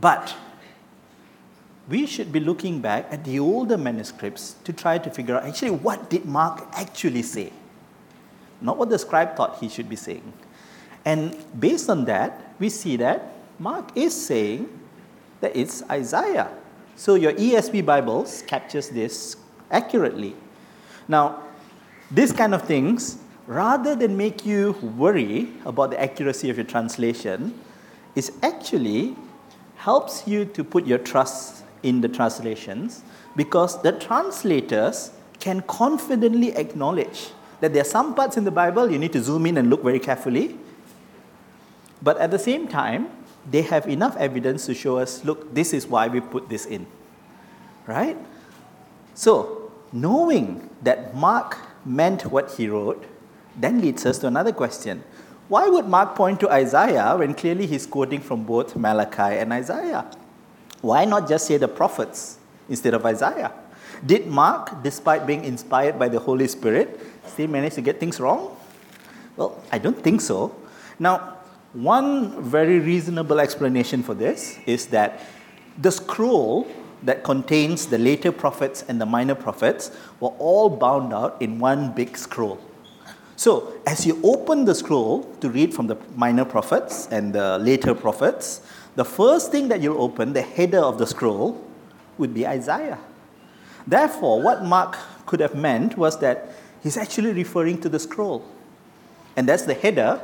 But 0.00 0.34
we 1.88 2.06
should 2.06 2.32
be 2.32 2.40
looking 2.40 2.80
back 2.80 3.06
at 3.10 3.24
the 3.24 3.38
older 3.38 3.78
manuscripts 3.78 4.56
to 4.64 4.72
try 4.72 4.98
to 4.98 5.10
figure 5.10 5.36
out 5.36 5.44
actually 5.44 5.70
what 5.70 6.10
did 6.10 6.24
Mark 6.24 6.66
actually 6.72 7.22
say? 7.22 7.52
Not 8.60 8.78
what 8.78 8.90
the 8.90 8.98
scribe 8.98 9.36
thought 9.36 9.58
he 9.58 9.68
should 9.68 9.88
be 9.88 9.96
saying. 9.96 10.32
And 11.04 11.36
based 11.58 11.90
on 11.90 12.04
that, 12.06 12.54
we 12.58 12.68
see 12.68 12.96
that 12.96 13.32
Mark 13.62 13.96
is 13.96 14.12
saying 14.12 14.68
that 15.40 15.54
it's 15.54 15.84
Isaiah. 15.88 16.50
So 16.96 17.14
your 17.14 17.32
ESV 17.34 17.86
Bibles 17.86 18.42
captures 18.42 18.88
this 18.88 19.36
accurately. 19.70 20.34
Now, 21.06 21.44
these 22.10 22.32
kind 22.32 22.56
of 22.56 22.62
things, 22.62 23.18
rather 23.46 23.94
than 23.94 24.16
make 24.16 24.44
you 24.44 24.72
worry 24.98 25.52
about 25.64 25.92
the 25.92 26.02
accuracy 26.02 26.50
of 26.50 26.56
your 26.56 26.66
translation, 26.66 27.54
is 28.16 28.32
actually 28.42 29.14
helps 29.76 30.26
you 30.26 30.44
to 30.44 30.64
put 30.64 30.84
your 30.84 30.98
trust 30.98 31.62
in 31.84 32.00
the 32.00 32.08
translations 32.08 33.04
because 33.36 33.80
the 33.82 33.92
translators 33.92 35.12
can 35.38 35.60
confidently 35.62 36.50
acknowledge 36.56 37.30
that 37.60 37.72
there 37.72 37.82
are 37.82 37.92
some 37.98 38.12
parts 38.16 38.36
in 38.36 38.42
the 38.42 38.50
Bible 38.50 38.90
you 38.90 38.98
need 38.98 39.12
to 39.12 39.22
zoom 39.22 39.46
in 39.46 39.56
and 39.56 39.70
look 39.70 39.84
very 39.84 40.00
carefully. 40.00 40.58
But 42.02 42.18
at 42.18 42.32
the 42.32 42.40
same 42.40 42.66
time, 42.66 43.21
they 43.50 43.62
have 43.62 43.86
enough 43.88 44.16
evidence 44.16 44.66
to 44.66 44.74
show 44.74 44.98
us 44.98 45.24
look, 45.24 45.54
this 45.54 45.72
is 45.72 45.86
why 45.86 46.08
we 46.08 46.20
put 46.20 46.48
this 46.48 46.66
in. 46.66 46.86
Right? 47.86 48.16
So, 49.14 49.72
knowing 49.92 50.70
that 50.82 51.14
Mark 51.14 51.58
meant 51.84 52.26
what 52.26 52.52
he 52.52 52.68
wrote 52.68 53.04
then 53.56 53.80
leads 53.80 54.06
us 54.06 54.18
to 54.18 54.26
another 54.26 54.52
question. 54.52 55.02
Why 55.48 55.68
would 55.68 55.86
Mark 55.86 56.14
point 56.14 56.40
to 56.40 56.50
Isaiah 56.50 57.14
when 57.16 57.34
clearly 57.34 57.66
he's 57.66 57.86
quoting 57.86 58.20
from 58.20 58.44
both 58.44 58.76
Malachi 58.76 59.38
and 59.38 59.52
Isaiah? 59.52 60.06
Why 60.80 61.04
not 61.04 61.28
just 61.28 61.46
say 61.46 61.58
the 61.58 61.68
prophets 61.68 62.38
instead 62.68 62.94
of 62.94 63.04
Isaiah? 63.04 63.52
Did 64.04 64.26
Mark, 64.26 64.82
despite 64.82 65.26
being 65.26 65.44
inspired 65.44 65.98
by 65.98 66.08
the 66.08 66.18
Holy 66.18 66.48
Spirit, 66.48 66.98
still 67.26 67.48
manage 67.48 67.74
to 67.74 67.82
get 67.82 68.00
things 68.00 68.18
wrong? 68.18 68.56
Well, 69.36 69.62
I 69.70 69.78
don't 69.78 70.02
think 70.02 70.20
so. 70.20 70.54
Now, 70.98 71.36
one 71.72 72.42
very 72.42 72.78
reasonable 72.78 73.40
explanation 73.40 74.02
for 74.02 74.14
this 74.14 74.58
is 74.66 74.86
that 74.86 75.20
the 75.78 75.90
scroll 75.90 76.66
that 77.02 77.24
contains 77.24 77.86
the 77.86 77.98
later 77.98 78.30
prophets 78.30 78.84
and 78.88 79.00
the 79.00 79.06
minor 79.06 79.34
prophets 79.34 79.90
were 80.20 80.34
all 80.38 80.68
bound 80.68 81.12
out 81.12 81.40
in 81.40 81.58
one 81.58 81.92
big 81.92 82.16
scroll. 82.16 82.60
So, 83.36 83.74
as 83.86 84.06
you 84.06 84.20
open 84.22 84.66
the 84.66 84.74
scroll 84.74 85.24
to 85.40 85.48
read 85.48 85.74
from 85.74 85.88
the 85.88 85.96
minor 86.14 86.44
prophets 86.44 87.08
and 87.10 87.32
the 87.32 87.58
later 87.58 87.94
prophets, 87.94 88.60
the 88.94 89.04
first 89.04 89.50
thing 89.50 89.68
that 89.68 89.80
you'll 89.80 90.00
open, 90.00 90.32
the 90.32 90.42
header 90.42 90.78
of 90.78 90.98
the 90.98 91.06
scroll, 91.06 91.60
would 92.18 92.34
be 92.34 92.46
Isaiah. 92.46 92.98
Therefore, 93.86 94.40
what 94.40 94.64
Mark 94.64 94.96
could 95.26 95.40
have 95.40 95.54
meant 95.54 95.96
was 95.96 96.18
that 96.20 96.52
he's 96.82 96.96
actually 96.96 97.32
referring 97.32 97.80
to 97.80 97.88
the 97.88 97.98
scroll. 97.98 98.44
And 99.36 99.48
that's 99.48 99.64
the 99.64 99.74
header. 99.74 100.20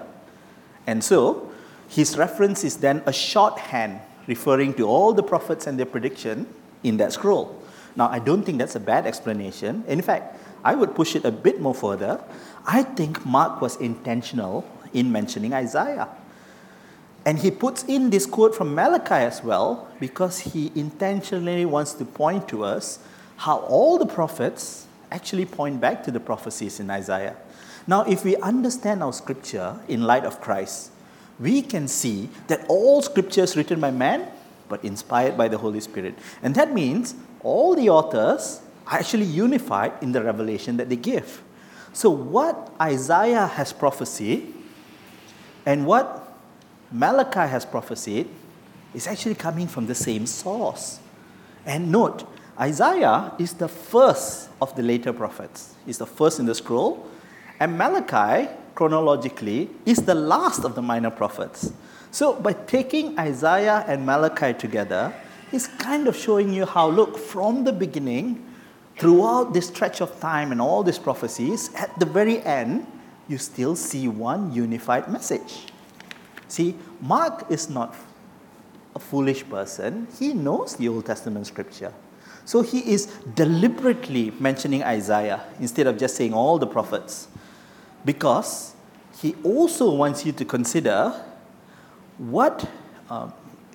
And 0.88 1.04
so, 1.04 1.50
his 1.86 2.16
reference 2.16 2.64
is 2.64 2.78
then 2.78 3.02
a 3.04 3.12
shorthand 3.12 4.00
referring 4.26 4.72
to 4.74 4.88
all 4.88 5.12
the 5.12 5.22
prophets 5.22 5.66
and 5.66 5.78
their 5.78 5.84
prediction 5.84 6.46
in 6.82 6.96
that 6.96 7.12
scroll. 7.12 7.62
Now, 7.94 8.08
I 8.08 8.18
don't 8.18 8.42
think 8.42 8.56
that's 8.56 8.74
a 8.74 8.80
bad 8.80 9.06
explanation. 9.06 9.84
In 9.86 10.00
fact, 10.00 10.40
I 10.64 10.74
would 10.74 10.94
push 10.94 11.14
it 11.14 11.26
a 11.26 11.30
bit 11.30 11.60
more 11.60 11.74
further. 11.74 12.24
I 12.66 12.84
think 12.84 13.26
Mark 13.26 13.60
was 13.60 13.76
intentional 13.76 14.64
in 14.94 15.12
mentioning 15.12 15.52
Isaiah. 15.52 16.08
And 17.26 17.38
he 17.38 17.50
puts 17.50 17.84
in 17.84 18.08
this 18.08 18.24
quote 18.24 18.54
from 18.54 18.74
Malachi 18.74 19.26
as 19.26 19.44
well 19.44 19.88
because 20.00 20.38
he 20.38 20.72
intentionally 20.74 21.66
wants 21.66 21.92
to 21.94 22.06
point 22.06 22.48
to 22.48 22.64
us 22.64 22.98
how 23.36 23.58
all 23.58 23.98
the 23.98 24.06
prophets 24.06 24.86
actually 25.10 25.44
point 25.44 25.82
back 25.82 26.02
to 26.04 26.10
the 26.10 26.20
prophecies 26.20 26.80
in 26.80 26.88
Isaiah. 26.88 27.36
Now, 27.88 28.02
if 28.02 28.22
we 28.22 28.36
understand 28.36 29.02
our 29.02 29.14
scripture 29.14 29.80
in 29.88 30.02
light 30.02 30.26
of 30.26 30.42
Christ, 30.42 30.92
we 31.40 31.62
can 31.62 31.88
see 31.88 32.28
that 32.48 32.66
all 32.68 33.00
scripture 33.00 33.42
is 33.42 33.56
written 33.56 33.80
by 33.80 33.90
man 33.90 34.28
but 34.68 34.84
inspired 34.84 35.38
by 35.38 35.48
the 35.48 35.56
Holy 35.56 35.80
Spirit. 35.80 36.14
And 36.42 36.54
that 36.54 36.74
means 36.74 37.14
all 37.42 37.74
the 37.74 37.88
authors 37.88 38.60
are 38.86 38.98
actually 38.98 39.24
unified 39.24 39.94
in 40.02 40.12
the 40.12 40.22
revelation 40.22 40.76
that 40.76 40.90
they 40.90 40.96
give. 40.96 41.42
So, 41.94 42.10
what 42.10 42.70
Isaiah 42.78 43.46
has 43.46 43.72
prophesied 43.72 44.42
and 45.64 45.86
what 45.86 46.36
Malachi 46.92 47.48
has 47.48 47.64
prophesied 47.64 48.28
is 48.92 49.06
actually 49.06 49.34
coming 49.34 49.66
from 49.66 49.86
the 49.86 49.94
same 49.94 50.26
source. 50.26 51.00
And 51.64 51.90
note, 51.90 52.28
Isaiah 52.60 53.32
is 53.38 53.54
the 53.54 53.68
first 53.68 54.50
of 54.60 54.76
the 54.76 54.82
later 54.82 55.14
prophets, 55.14 55.74
he's 55.86 55.98
the 55.98 56.06
first 56.06 56.38
in 56.38 56.44
the 56.44 56.54
scroll, 56.54 57.08
and 57.60 57.76
Malachi, 57.76 58.48
chronologically, 58.74 59.70
is 59.84 59.98
the 59.98 60.14
last 60.14 60.64
of 60.64 60.74
the 60.74 60.82
minor 60.82 61.10
prophets. 61.10 61.72
So, 62.10 62.34
by 62.34 62.52
taking 62.52 63.18
Isaiah 63.18 63.84
and 63.86 64.06
Malachi 64.06 64.54
together, 64.54 65.12
he's 65.50 65.66
kind 65.66 66.08
of 66.08 66.16
showing 66.16 66.52
you 66.52 66.64
how, 66.64 66.88
look, 66.88 67.18
from 67.18 67.64
the 67.64 67.72
beginning, 67.72 68.44
throughout 68.96 69.52
this 69.52 69.68
stretch 69.68 70.00
of 70.00 70.18
time 70.20 70.52
and 70.52 70.60
all 70.60 70.82
these 70.82 70.98
prophecies, 70.98 71.72
at 71.74 71.96
the 71.98 72.06
very 72.06 72.42
end, 72.42 72.86
you 73.28 73.38
still 73.38 73.76
see 73.76 74.08
one 74.08 74.52
unified 74.52 75.08
message. 75.08 75.66
See, 76.48 76.74
Mark 77.00 77.50
is 77.50 77.68
not 77.68 77.94
a 78.94 78.98
foolish 78.98 79.48
person, 79.48 80.08
he 80.18 80.32
knows 80.32 80.76
the 80.76 80.88
Old 80.88 81.06
Testament 81.06 81.46
scripture. 81.46 81.92
So 82.44 82.62
he 82.62 82.78
is 82.90 83.06
deliberately 83.34 84.32
mentioning 84.40 84.82
Isaiah 84.82 85.44
instead 85.60 85.86
of 85.86 85.98
just 85.98 86.16
saying 86.16 86.32
all 86.32 86.58
the 86.58 86.66
prophets. 86.66 87.28
Because 88.04 88.74
he 89.20 89.34
also 89.42 89.92
wants 89.94 90.24
you 90.24 90.32
to 90.32 90.44
consider 90.44 91.12
what, 92.18 92.68
uh, 93.10 93.30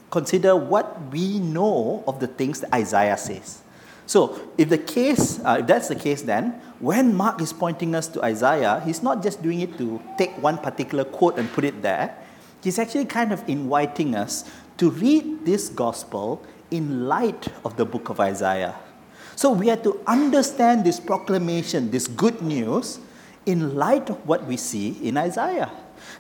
consider 0.10 0.56
what 0.56 1.12
we 1.12 1.40
know 1.40 2.04
of 2.08 2.20
the 2.20 2.28
things 2.28 2.62
that 2.62 2.74
Isaiah 2.74 3.18
says. 3.18 3.62
So, 4.06 4.40
if 4.58 4.70
the 4.70 4.78
case, 4.78 5.40
uh, 5.40 5.58
if 5.60 5.68
that's 5.68 5.88
the 5.88 5.96
case, 5.96 6.22
then 6.22 6.62
when 6.80 7.16
Mark 7.16 7.42
is 7.42 7.54
pointing 7.54 7.96
us 7.96 8.08
to 8.10 8.24
Isaiah, 8.24 8.82
he's 8.86 9.02
not 9.02 9.24
just 9.24 9.42
doing 9.42 9.62
it 9.62 9.78
to 9.78 10.02
take 10.18 10.32
one 10.42 10.58
particular 10.58 11.06
quote 11.06 11.40
and 11.40 11.52
put 11.52 11.64
it 11.64 11.82
there. 11.82 12.18
He's 12.62 12.80
actually 12.80 13.06
kind 13.06 13.32
of 13.32 13.48
inviting 13.48 14.16
us 14.16 14.50
to 14.78 14.90
read 14.92 15.46
this 15.46 15.70
gospel 15.70 16.44
in 16.70 17.08
light 17.08 17.48
of 17.64 17.78
the 17.78 17.86
book 17.86 18.10
of 18.10 18.20
Isaiah. 18.20 18.76
So, 19.36 19.52
we 19.52 19.68
have 19.68 19.84
to 19.84 20.00
understand 20.06 20.84
this 20.84 21.00
proclamation, 21.00 21.90
this 21.90 22.08
good 22.08 22.42
news, 22.42 23.00
in 23.46 23.76
light 23.76 24.10
of 24.10 24.26
what 24.28 24.46
we 24.46 24.58
see 24.58 24.98
in 25.08 25.18
Isaiah. 25.18 25.72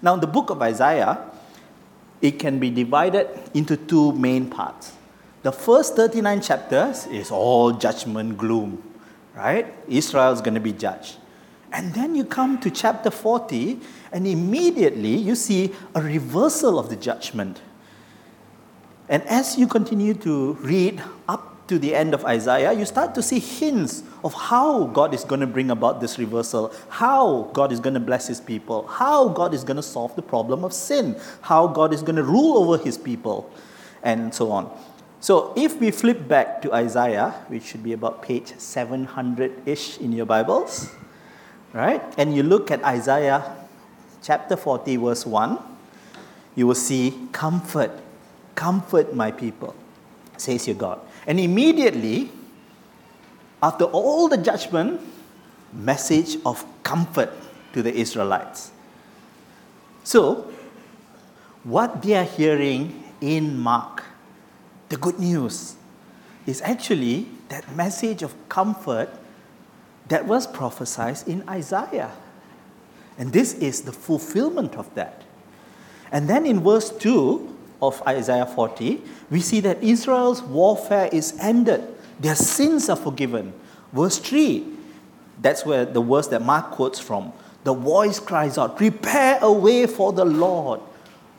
Now, 0.01 0.15
the 0.15 0.27
book 0.27 0.49
of 0.49 0.61
Isaiah 0.61 1.29
it 2.23 2.39
can 2.39 2.57
be 2.57 2.69
divided 2.69 3.27
into 3.53 3.75
two 3.75 4.13
main 4.13 4.49
parts. 4.49 4.93
The 5.43 5.51
first 5.51 5.97
39 5.97 6.41
chapters 6.41 7.05
is 7.07 7.31
all 7.31 7.73
judgment 7.73 8.37
gloom, 8.37 8.81
right? 9.35 9.73
Israel 9.89 10.31
is 10.31 10.39
going 10.39 10.53
to 10.53 10.61
be 10.61 10.71
judged. 10.71 11.17
And 11.73 11.93
then 11.93 12.15
you 12.15 12.23
come 12.23 12.59
to 12.59 12.71
chapter 12.71 13.11
40, 13.11 13.77
and 14.13 14.25
immediately 14.25 15.15
you 15.17 15.35
see 15.35 15.73
a 15.93 16.01
reversal 16.01 16.79
of 16.79 16.89
the 16.89 16.95
judgment. 16.95 17.61
And 19.09 19.21
as 19.23 19.57
you 19.57 19.67
continue 19.67 20.13
to 20.13 20.53
read 20.61 21.03
up 21.27 21.52
to 21.67 21.79
the 21.79 21.95
end 21.95 22.13
of 22.13 22.25
Isaiah, 22.25 22.73
you 22.73 22.85
start 22.85 23.15
to 23.15 23.23
see 23.23 23.39
hints 23.39 24.03
of 24.23 24.33
how 24.33 24.85
God 24.85 25.13
is 25.13 25.23
going 25.23 25.41
to 25.41 25.47
bring 25.47 25.71
about 25.71 26.01
this 26.01 26.19
reversal, 26.19 26.73
how 26.89 27.49
God 27.53 27.71
is 27.71 27.79
going 27.79 27.93
to 27.93 27.99
bless 27.99 28.27
his 28.27 28.41
people, 28.41 28.85
how 28.87 29.29
God 29.29 29.53
is 29.53 29.63
going 29.63 29.77
to 29.77 29.83
solve 29.83 30.15
the 30.15 30.21
problem 30.21 30.63
of 30.63 30.73
sin, 30.73 31.15
how 31.41 31.67
God 31.67 31.93
is 31.93 32.01
going 32.01 32.17
to 32.17 32.23
rule 32.23 32.57
over 32.57 32.83
his 32.83 32.97
people, 32.97 33.49
and 34.01 34.33
so 34.33 34.51
on. 34.51 34.69
So 35.21 35.53
if 35.55 35.79
we 35.79 35.91
flip 35.91 36.27
back 36.27 36.61
to 36.63 36.73
Isaiah, 36.73 37.31
which 37.47 37.63
should 37.63 37.83
be 37.83 37.93
about 37.93 38.21
page 38.21 38.53
700 38.57 39.65
ish 39.65 39.97
in 39.99 40.11
your 40.11 40.25
Bibles, 40.25 40.91
right, 41.71 42.03
and 42.17 42.35
you 42.35 42.43
look 42.43 42.71
at 42.71 42.83
Isaiah 42.83 43.55
chapter 44.21 44.57
40, 44.57 44.97
verse 44.97 45.25
1, 45.25 45.59
you 46.55 46.67
will 46.67 46.75
see, 46.75 47.27
Comfort, 47.31 47.91
comfort 48.53 49.15
my 49.15 49.31
people, 49.31 49.73
says 50.35 50.67
your 50.67 50.75
God 50.75 50.99
And 51.25 51.39
immediately, 51.39 52.31
after 53.61 53.85
all 53.85 54.27
the 54.27 54.37
judgment, 54.37 55.01
message 55.71 56.37
of 56.45 56.65
comfort 56.83 57.31
to 57.73 57.81
the 57.81 57.93
Israelites. 57.93 58.71
So, 60.03 60.51
what 61.63 62.01
they 62.01 62.15
are 62.15 62.25
hearing 62.25 63.03
in 63.21 63.57
Mark, 63.57 64.03
the 64.89 64.97
good 64.97 65.17
news, 65.17 65.75
is 66.45 66.61
actually 66.61 67.27
that 67.49 67.73
message 67.75 68.21
of 68.21 68.35
comfort 68.49 69.09
that 70.09 70.27
was 70.27 70.45
prophesied 70.45 71.25
in 71.25 71.47
Isaiah. 71.47 72.11
And 73.17 73.31
this 73.31 73.53
is 73.53 73.81
the 73.81 73.93
fulfillment 73.93 74.75
of 74.75 74.93
that. 74.95 75.23
And 76.11 76.29
then 76.29 76.45
in 76.45 76.59
verse 76.61 76.89
2 76.89 77.52
of 77.87 78.01
Isaiah 78.07 78.45
40, 78.45 79.01
we 79.29 79.41
see 79.41 79.59
that 79.59 79.83
Israel's 79.83 80.41
warfare 80.41 81.09
is 81.11 81.37
ended, 81.39 81.83
their 82.19 82.35
sins 82.35 82.89
are 82.89 82.95
forgiven. 82.95 83.53
Verse 83.91 84.17
3, 84.19 84.65
that's 85.41 85.65
where 85.65 85.85
the 85.85 86.01
verse 86.01 86.27
that 86.27 86.41
Mark 86.41 86.71
quotes 86.71 86.99
from. 86.99 87.33
The 87.63 87.73
voice 87.73 88.19
cries 88.19 88.57
out, 88.57 88.77
Prepare 88.77 89.39
a 89.41 89.51
way 89.51 89.85
for 89.87 90.13
the 90.13 90.25
Lord. 90.25 90.79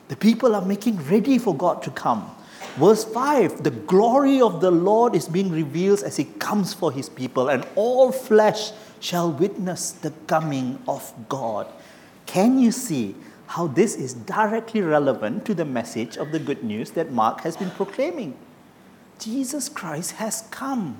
The 0.07 0.15
people 0.15 0.55
are 0.55 0.63
making 0.63 0.97
ready 1.05 1.37
for 1.39 1.55
God 1.55 1.81
to 1.83 1.91
come. 1.91 2.29
Verse 2.77 3.03
5 3.03 3.63
The 3.63 3.71
glory 3.71 4.41
of 4.41 4.61
the 4.61 4.71
Lord 4.71 5.15
is 5.15 5.27
being 5.27 5.51
revealed 5.51 6.03
as 6.03 6.17
He 6.17 6.25
comes 6.25 6.73
for 6.73 6.91
His 6.91 7.09
people, 7.09 7.49
and 7.49 7.65
all 7.75 8.11
flesh 8.11 8.71
shall 8.99 9.31
witness 9.31 9.91
the 9.91 10.11
coming 10.27 10.79
of 10.87 11.11
God. 11.29 11.67
Can 12.25 12.59
you 12.59 12.71
see 12.71 13.15
how 13.47 13.67
this 13.67 13.95
is 13.95 14.13
directly 14.13 14.81
relevant 14.81 15.45
to 15.45 15.53
the 15.53 15.65
message 15.65 16.17
of 16.17 16.31
the 16.31 16.39
good 16.39 16.63
news 16.63 16.91
that 16.91 17.11
Mark 17.11 17.41
has 17.41 17.57
been 17.57 17.71
proclaiming? 17.71 18.37
Jesus 19.19 19.69
Christ 19.69 20.13
has 20.13 20.41
come. 20.51 20.97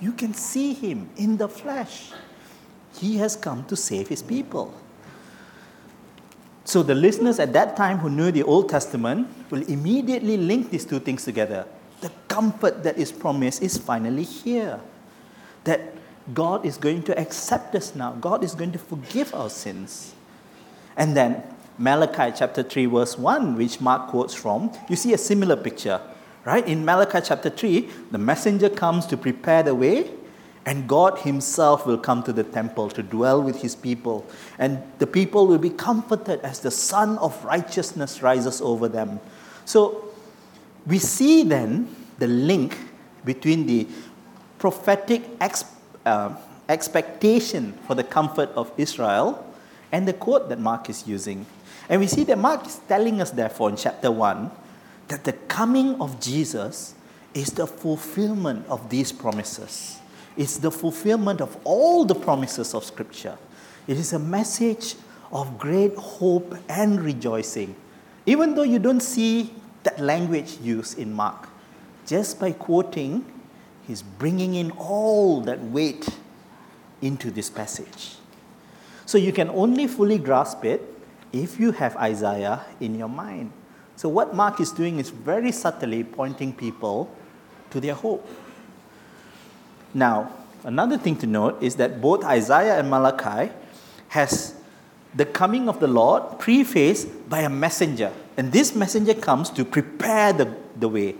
You 0.00 0.12
can 0.12 0.34
see 0.34 0.72
Him 0.72 1.10
in 1.16 1.36
the 1.36 1.48
flesh. 1.48 2.12
He 2.98 3.16
has 3.16 3.36
come 3.36 3.64
to 3.66 3.76
save 3.76 4.08
His 4.08 4.22
people. 4.22 4.74
So 6.64 6.82
the 6.82 6.94
listeners 6.94 7.38
at 7.38 7.52
that 7.54 7.76
time 7.76 7.98
who 7.98 8.08
knew 8.08 8.30
the 8.30 8.44
Old 8.44 8.68
Testament 8.68 9.28
will 9.50 9.62
immediately 9.62 10.36
link 10.36 10.70
these 10.70 10.84
two 10.84 11.00
things 11.00 11.24
together. 11.24 11.66
The 12.00 12.10
comfort 12.28 12.82
that 12.84 12.98
is 12.98 13.10
promised 13.10 13.62
is 13.62 13.76
finally 13.76 14.22
here. 14.22 14.80
That 15.64 15.94
God 16.32 16.64
is 16.64 16.76
going 16.76 17.02
to 17.04 17.18
accept 17.18 17.74
us 17.74 17.94
now. 17.94 18.12
God 18.12 18.44
is 18.44 18.54
going 18.54 18.72
to 18.72 18.78
forgive 18.78 19.34
our 19.34 19.50
sins. 19.50 20.14
And 20.96 21.16
then 21.16 21.42
Malachi 21.82 22.32
chapter 22.36 22.62
3, 22.62 22.86
verse 22.86 23.18
1, 23.18 23.56
which 23.56 23.80
Mark 23.80 24.08
quotes 24.08 24.34
from, 24.34 24.70
you 24.88 24.94
see 24.94 25.12
a 25.14 25.18
similar 25.18 25.56
picture. 25.56 26.00
Right? 26.44 26.66
In 26.66 26.84
Malachi 26.84 27.18
chapter 27.24 27.50
3, 27.50 27.88
the 28.12 28.18
messenger 28.18 28.68
comes 28.68 29.04
to 29.06 29.16
prepare 29.16 29.64
the 29.64 29.74
way 29.74 30.08
and 30.64 30.88
God 30.88 31.18
Himself 31.18 31.84
will 31.84 31.98
come 31.98 32.22
to 32.22 32.32
the 32.32 32.44
temple 32.44 32.88
to 32.90 33.02
dwell 33.02 33.42
with 33.42 33.62
His 33.62 33.74
people. 33.74 34.24
And 34.60 34.80
the 34.98 35.08
people 35.08 35.48
will 35.48 35.58
be 35.58 35.70
comforted 35.70 36.38
as 36.42 36.60
the 36.60 36.70
sun 36.70 37.18
of 37.18 37.44
righteousness 37.44 38.22
rises 38.22 38.60
over 38.60 38.86
them. 38.86 39.18
So 39.64 40.04
we 40.86 41.00
see 41.00 41.42
then 41.42 41.94
the 42.18 42.28
link 42.28 42.78
between 43.24 43.66
the 43.66 43.88
prophetic 44.60 45.22
ex, 45.40 45.64
uh, 46.06 46.36
expectation 46.68 47.72
for 47.88 47.96
the 47.96 48.04
comfort 48.04 48.50
of 48.50 48.70
Israel 48.76 49.44
and 49.90 50.06
the 50.06 50.12
quote 50.12 50.48
that 50.48 50.60
Mark 50.60 50.88
is 50.88 51.06
using. 51.06 51.44
And 51.88 52.00
we 52.00 52.06
see 52.06 52.24
that 52.24 52.38
Mark 52.38 52.66
is 52.66 52.80
telling 52.88 53.20
us, 53.20 53.30
therefore, 53.30 53.70
in 53.70 53.76
chapter 53.76 54.10
1, 54.10 54.50
that 55.08 55.24
the 55.24 55.32
coming 55.32 56.00
of 56.00 56.20
Jesus 56.20 56.94
is 57.34 57.50
the 57.50 57.66
fulfillment 57.66 58.66
of 58.68 58.88
these 58.88 59.12
promises. 59.12 59.98
It's 60.36 60.58
the 60.58 60.70
fulfillment 60.70 61.40
of 61.40 61.56
all 61.64 62.04
the 62.04 62.14
promises 62.14 62.74
of 62.74 62.84
Scripture. 62.84 63.36
It 63.86 63.98
is 63.98 64.12
a 64.12 64.18
message 64.18 64.94
of 65.32 65.58
great 65.58 65.94
hope 65.96 66.56
and 66.68 67.00
rejoicing. 67.00 67.74
Even 68.26 68.54
though 68.54 68.62
you 68.62 68.78
don't 68.78 69.00
see 69.02 69.52
that 69.82 69.98
language 69.98 70.58
used 70.62 70.98
in 70.98 71.12
Mark, 71.12 71.48
just 72.06 72.38
by 72.38 72.52
quoting, 72.52 73.24
he's 73.86 74.02
bringing 74.02 74.54
in 74.54 74.70
all 74.72 75.40
that 75.42 75.60
weight 75.60 76.08
into 77.00 77.30
this 77.30 77.50
passage. 77.50 78.16
So 79.06 79.18
you 79.18 79.32
can 79.32 79.50
only 79.50 79.86
fully 79.86 80.18
grasp 80.18 80.64
it 80.64 80.82
if 81.32 81.58
you 81.58 81.72
have 81.72 81.96
Isaiah 81.96 82.64
in 82.80 82.98
your 82.98 83.08
mind. 83.08 83.52
So, 83.96 84.08
what 84.08 84.34
Mark 84.34 84.60
is 84.60 84.72
doing 84.72 84.98
is 84.98 85.10
very 85.10 85.52
subtly 85.52 86.04
pointing 86.04 86.52
people 86.52 87.14
to 87.70 87.80
their 87.80 87.94
hope. 87.94 88.26
Now, 89.94 90.32
another 90.64 90.98
thing 90.98 91.16
to 91.16 91.26
note 91.26 91.62
is 91.62 91.76
that 91.76 92.00
both 92.00 92.24
Isaiah 92.24 92.78
and 92.78 92.90
Malachi 92.90 93.52
has 94.08 94.54
the 95.14 95.26
coming 95.26 95.68
of 95.68 95.80
the 95.80 95.86
Lord 95.86 96.38
prefaced 96.38 97.28
by 97.28 97.40
a 97.40 97.48
messenger. 97.48 98.12
And 98.36 98.50
this 98.50 98.74
messenger 98.74 99.14
comes 99.14 99.50
to 99.50 99.64
prepare 99.64 100.32
the, 100.32 100.56
the 100.76 100.88
way. 100.88 101.14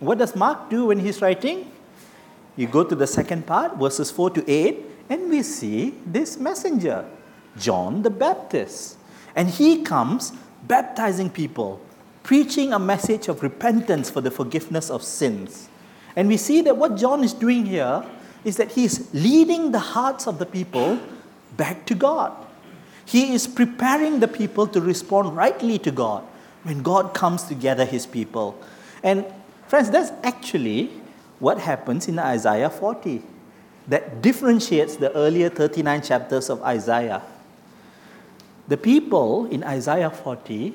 What 0.00 0.18
does 0.18 0.34
Mark 0.34 0.70
do 0.70 0.86
when 0.86 0.98
he's 0.98 1.20
writing? 1.20 1.70
You 2.56 2.66
go 2.66 2.84
to 2.84 2.94
the 2.94 3.06
second 3.06 3.46
part, 3.46 3.76
verses 3.76 4.10
4 4.10 4.30
to 4.30 4.50
8, 4.50 4.84
and 5.10 5.30
we 5.30 5.42
see 5.42 5.94
this 6.06 6.38
messenger, 6.38 7.04
John 7.58 8.02
the 8.02 8.10
Baptist. 8.10 8.95
And 9.36 9.50
he 9.50 9.82
comes 9.82 10.32
baptizing 10.66 11.30
people, 11.30 11.80
preaching 12.22 12.72
a 12.72 12.78
message 12.78 13.28
of 13.28 13.42
repentance 13.42 14.10
for 14.10 14.20
the 14.20 14.30
forgiveness 14.30 14.90
of 14.90 15.02
sins. 15.02 15.68
And 16.16 16.26
we 16.28 16.38
see 16.38 16.62
that 16.62 16.78
what 16.78 16.96
John 16.96 17.22
is 17.22 17.34
doing 17.34 17.66
here 17.66 18.04
is 18.44 18.56
that 18.56 18.72
he 18.72 18.84
is 18.84 19.08
leading 19.12 19.72
the 19.72 19.78
hearts 19.78 20.26
of 20.26 20.38
the 20.38 20.46
people 20.46 20.98
back 21.56 21.84
to 21.86 21.94
God. 21.94 22.32
He 23.04 23.34
is 23.34 23.46
preparing 23.46 24.20
the 24.20 24.28
people 24.28 24.66
to 24.68 24.80
respond 24.80 25.36
rightly 25.36 25.78
to 25.80 25.90
God 25.90 26.24
when 26.64 26.82
God 26.82 27.14
comes 27.14 27.44
to 27.44 27.54
gather 27.54 27.84
his 27.84 28.06
people. 28.06 28.58
And 29.02 29.24
friends, 29.68 29.90
that's 29.90 30.10
actually 30.24 30.90
what 31.38 31.58
happens 31.58 32.08
in 32.08 32.18
Isaiah 32.18 32.70
40 32.70 33.22
that 33.88 34.22
differentiates 34.22 34.96
the 34.96 35.14
earlier 35.14 35.48
39 35.48 36.02
chapters 36.02 36.50
of 36.50 36.62
Isaiah. 36.62 37.22
The 38.68 38.76
people 38.76 39.46
in 39.46 39.62
Isaiah 39.62 40.10
40 40.10 40.74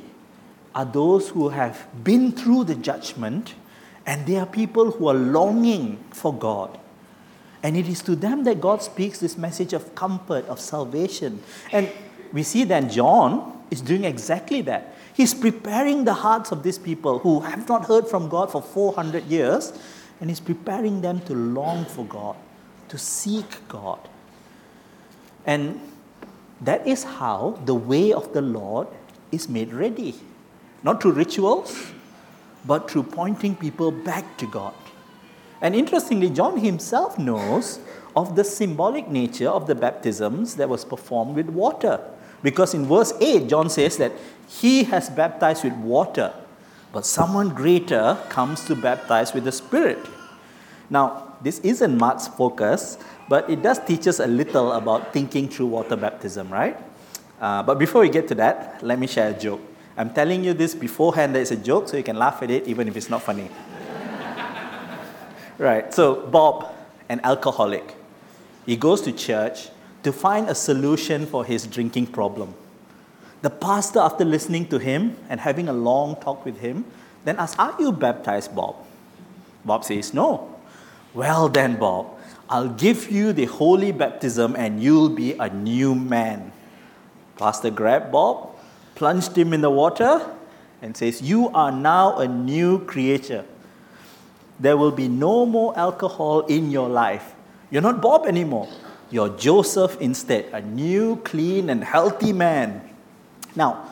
are 0.73 0.85
those 0.85 1.29
who 1.29 1.49
have 1.49 1.87
been 2.03 2.31
through 2.31 2.65
the 2.65 2.75
judgment 2.75 3.55
and 4.05 4.25
they 4.25 4.37
are 4.37 4.45
people 4.45 4.91
who 4.91 5.07
are 5.07 5.13
longing 5.13 6.03
for 6.11 6.33
God. 6.33 6.79
And 7.63 7.77
it 7.77 7.87
is 7.87 8.01
to 8.03 8.15
them 8.15 8.43
that 8.45 8.59
God 8.59 8.81
speaks 8.81 9.19
this 9.19 9.37
message 9.37 9.73
of 9.73 9.93
comfort, 9.93 10.45
of 10.47 10.59
salvation. 10.59 11.43
And 11.71 11.91
we 12.33 12.43
see 12.43 12.63
that 12.63 12.89
John 12.89 13.65
is 13.69 13.81
doing 13.81 14.05
exactly 14.05 14.61
that. 14.61 14.95
He's 15.13 15.33
preparing 15.33 16.05
the 16.05 16.13
hearts 16.13 16.51
of 16.51 16.63
these 16.63 16.79
people 16.79 17.19
who 17.19 17.41
have 17.41 17.67
not 17.67 17.85
heard 17.85 18.07
from 18.07 18.29
God 18.29 18.51
for 18.51 18.61
400 18.61 19.25
years, 19.25 19.73
and 20.19 20.29
he's 20.29 20.39
preparing 20.39 21.01
them 21.01 21.19
to 21.21 21.33
long 21.33 21.85
for 21.85 22.05
God, 22.05 22.35
to 22.89 22.97
seek 22.97 23.67
God. 23.67 23.99
And 25.45 25.79
that 26.61 26.85
is 26.87 27.03
how 27.03 27.59
the 27.65 27.73
way 27.73 28.13
of 28.13 28.33
the 28.33 28.41
Lord 28.41 28.87
is 29.31 29.49
made 29.49 29.73
ready. 29.73 30.15
Not 30.83 31.01
through 31.01 31.13
rituals, 31.13 31.91
but 32.65 32.89
through 32.89 33.03
pointing 33.03 33.55
people 33.55 33.91
back 33.91 34.37
to 34.37 34.45
God. 34.45 34.73
And 35.61 35.75
interestingly, 35.75 36.29
John 36.29 36.57
himself 36.57 37.17
knows 37.17 37.79
of 38.15 38.35
the 38.35 38.43
symbolic 38.43 39.07
nature 39.07 39.49
of 39.49 39.67
the 39.67 39.75
baptisms 39.75 40.55
that 40.55 40.69
was 40.69 40.83
performed 40.83 41.35
with 41.35 41.49
water. 41.49 41.99
Because 42.43 42.73
in 42.73 42.85
verse 42.85 43.13
8, 43.19 43.47
John 43.47 43.69
says 43.69 43.97
that 43.97 44.11
he 44.47 44.83
has 44.85 45.09
baptized 45.09 45.63
with 45.63 45.73
water, 45.73 46.33
but 46.91 47.05
someone 47.05 47.49
greater 47.49 48.17
comes 48.29 48.65
to 48.65 48.75
baptize 48.75 49.33
with 49.33 49.43
the 49.43 49.51
Spirit. 49.51 49.99
Now, 50.89 51.35
this 51.41 51.59
isn't 51.59 51.97
Mark's 51.97 52.27
focus, 52.27 52.97
but 53.31 53.49
it 53.49 53.61
does 53.61 53.79
teach 53.79 54.07
us 54.07 54.19
a 54.19 54.27
little 54.27 54.73
about 54.73 55.13
thinking 55.13 55.47
through 55.47 55.67
water 55.67 55.95
baptism, 55.95 56.51
right? 56.51 56.75
Uh, 57.39 57.63
but 57.63 57.79
before 57.79 58.01
we 58.01 58.09
get 58.09 58.27
to 58.27 58.35
that, 58.35 58.83
let 58.83 58.99
me 58.99 59.07
share 59.07 59.29
a 59.29 59.33
joke. 59.33 59.61
I'm 59.95 60.09
telling 60.09 60.43
you 60.43 60.53
this 60.53 60.75
beforehand 60.75 61.33
that 61.35 61.39
it's 61.39 61.51
a 61.51 61.55
joke, 61.55 61.87
so 61.87 61.95
you 61.95 62.03
can 62.03 62.17
laugh 62.17 62.43
at 62.43 62.51
it 62.51 62.67
even 62.67 62.89
if 62.89 62.97
it's 62.97 63.09
not 63.09 63.21
funny. 63.21 63.49
right, 65.57 65.93
so 65.93 66.27
Bob, 66.27 66.75
an 67.07 67.21
alcoholic, 67.23 67.95
he 68.65 68.75
goes 68.75 68.99
to 69.03 69.13
church 69.13 69.69
to 70.03 70.11
find 70.11 70.49
a 70.49 70.53
solution 70.53 71.25
for 71.25 71.45
his 71.45 71.65
drinking 71.65 72.07
problem. 72.07 72.53
The 73.43 73.49
pastor, 73.49 73.99
after 73.99 74.25
listening 74.25 74.67
to 74.67 74.77
him 74.77 75.15
and 75.29 75.39
having 75.39 75.69
a 75.69 75.73
long 75.73 76.17
talk 76.17 76.43
with 76.43 76.59
him, 76.59 76.83
then 77.23 77.37
asks, 77.37 77.57
Are 77.57 77.77
you 77.79 77.93
baptized, 77.93 78.53
Bob? 78.53 78.75
Bob 79.63 79.85
says, 79.85 80.13
No. 80.13 80.53
Well, 81.13 81.47
then, 81.47 81.77
Bob, 81.77 82.17
I'll 82.51 82.67
give 82.67 83.09
you 83.09 83.31
the 83.31 83.45
holy 83.45 83.93
baptism 83.93 84.57
and 84.57 84.83
you'll 84.83 85.15
be 85.15 85.31
a 85.39 85.47
new 85.47 85.95
man. 85.95 86.51
Pastor 87.37 87.69
grabbed 87.69 88.11
Bob, 88.11 88.57
plunged 88.93 89.37
him 89.37 89.53
in 89.53 89.61
the 89.61 89.69
water, 89.69 90.19
and 90.81 90.97
says, 90.97 91.21
You 91.21 91.47
are 91.49 91.71
now 91.71 92.17
a 92.17 92.27
new 92.27 92.79
creature. 92.85 93.45
there 94.59 94.75
will 94.77 94.91
be 94.91 95.07
no 95.07 95.45
more 95.45 95.73
alcohol 95.79 96.41
in 96.41 96.69
your 96.69 96.89
life. 96.89 97.33
You're 97.71 97.81
not 97.81 98.01
Bob 98.01 98.27
anymore. 98.27 98.67
You're 99.09 99.29
Joseph 99.29 99.97
instead, 100.01 100.45
a 100.51 100.61
new, 100.61 101.15
clean, 101.23 101.69
and 101.69 101.83
healthy 101.83 102.33
man. 102.33 102.81
Now, 103.55 103.89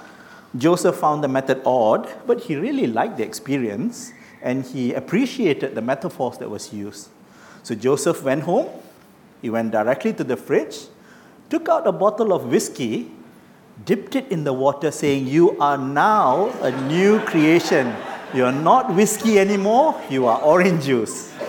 Joseph 0.57 0.97
found 0.97 1.23
the 1.23 1.27
method 1.27 1.61
odd, 1.65 2.07
but 2.27 2.41
he 2.41 2.55
really 2.55 2.87
liked 2.87 3.17
the 3.17 3.23
experience 3.23 4.11
and 4.41 4.65
he 4.65 4.93
appreciated 4.93 5.75
the 5.75 5.81
metaphors 5.81 6.37
that 6.37 6.49
was 6.49 6.73
used. 6.73 7.09
So 7.63 7.75
Joseph 7.75 8.23
went 8.23 8.43
home, 8.43 8.69
he 9.41 9.49
went 9.49 9.71
directly 9.71 10.13
to 10.13 10.23
the 10.23 10.37
fridge, 10.37 10.87
took 11.49 11.69
out 11.69 11.87
a 11.87 11.91
bottle 11.91 12.33
of 12.33 12.45
whiskey, 12.45 13.11
dipped 13.85 14.15
it 14.15 14.31
in 14.31 14.43
the 14.43 14.53
water, 14.53 14.91
saying, 14.91 15.27
You 15.27 15.57
are 15.59 15.77
now 15.77 16.49
a 16.61 16.71
new 16.87 17.19
creation. 17.21 17.95
You 18.33 18.45
are 18.45 18.51
not 18.51 18.93
whiskey 18.93 19.39
anymore, 19.39 19.99
you 20.09 20.27
are 20.27 20.39
orange 20.41 20.85
juice. 20.85 21.33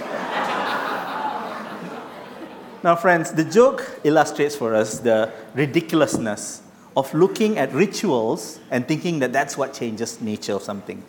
now, 2.82 2.96
friends, 2.96 3.32
the 3.32 3.44
joke 3.44 4.00
illustrates 4.02 4.56
for 4.56 4.74
us 4.74 4.98
the 5.00 5.30
ridiculousness 5.54 6.62
of 6.96 7.12
looking 7.12 7.58
at 7.58 7.70
rituals 7.74 8.60
and 8.70 8.88
thinking 8.88 9.18
that 9.18 9.30
that's 9.30 9.58
what 9.58 9.74
changes 9.74 10.22
nature 10.22 10.54
of 10.54 10.62
something. 10.62 11.02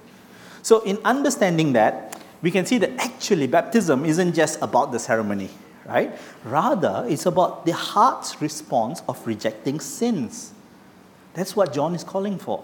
So, 0.62 0.82
in 0.82 1.00
understanding 1.06 1.72
that, 1.74 2.21
we 2.42 2.52
can 2.52 2.66
see 2.66 2.78
that 2.80 2.92
actually 2.98 3.48
baptism 3.48 4.06
isn't 4.06 4.34
just 4.34 4.62
about 4.62 4.92
the 4.92 5.00
ceremony, 5.00 5.50
right? 5.86 6.18
Rather, 6.44 7.06
it's 7.08 7.26
about 7.26 7.66
the 7.66 7.74
heart's 7.74 8.42
response 8.42 9.04
of 9.08 9.26
rejecting 9.28 9.80
sins. 9.80 10.54
That's 11.34 11.56
what 11.56 11.74
John 11.74 11.96
is 11.96 12.04
calling 12.04 12.38
for. 12.38 12.64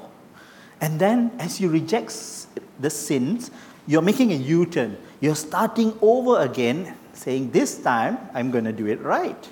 And 0.82 1.00
then, 1.00 1.32
as 1.40 1.60
you 1.60 1.70
reject 1.70 2.12
the 2.80 2.90
sins, 2.90 3.52
you're 3.88 4.02
making 4.02 4.32
a 4.32 4.36
U 4.36 4.66
turn. 4.66 4.98
You're 5.22 5.36
starting 5.36 5.98
over 6.02 6.42
again, 6.42 6.96
saying, 7.13 7.52
This 7.52 7.78
time 7.80 8.18
I'm 8.34 8.52
going 8.52 8.66
to 8.66 8.74
do 8.74 8.88
it 8.88 9.02
right. 9.02 9.48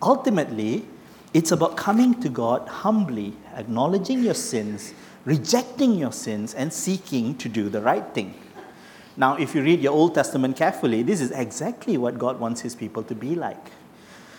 Ultimately, 0.00 0.84
it's 1.34 1.52
about 1.52 1.76
coming 1.76 2.20
to 2.20 2.28
God 2.28 2.68
humbly, 2.68 3.34
acknowledging 3.54 4.22
your 4.22 4.34
sins, 4.34 4.94
rejecting 5.24 5.94
your 5.94 6.12
sins, 6.12 6.54
and 6.54 6.72
seeking 6.72 7.36
to 7.38 7.48
do 7.48 7.68
the 7.68 7.82
right 7.82 8.06
thing. 8.14 8.34
Now, 9.18 9.34
if 9.34 9.52
you 9.52 9.62
read 9.62 9.82
your 9.82 9.92
Old 9.92 10.14
Testament 10.14 10.56
carefully, 10.56 11.02
this 11.02 11.20
is 11.20 11.32
exactly 11.32 11.98
what 11.98 12.18
God 12.18 12.38
wants 12.38 12.60
his 12.60 12.76
people 12.76 13.02
to 13.02 13.16
be 13.16 13.34
like. 13.34 13.72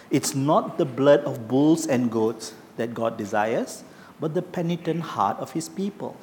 It's 0.09 0.33
not 0.33 0.77
the 0.77 0.85
blood 0.85 1.19
of 1.25 1.49
bulls 1.49 1.85
and 1.85 2.09
goats 2.09 2.53
that 2.77 2.93
God 2.93 3.17
desires, 3.17 3.83
but 4.21 4.33
the 4.33 4.41
penitent 4.41 5.01
heart 5.01 5.37
of 5.39 5.51
his 5.51 5.67
people. 5.67 6.15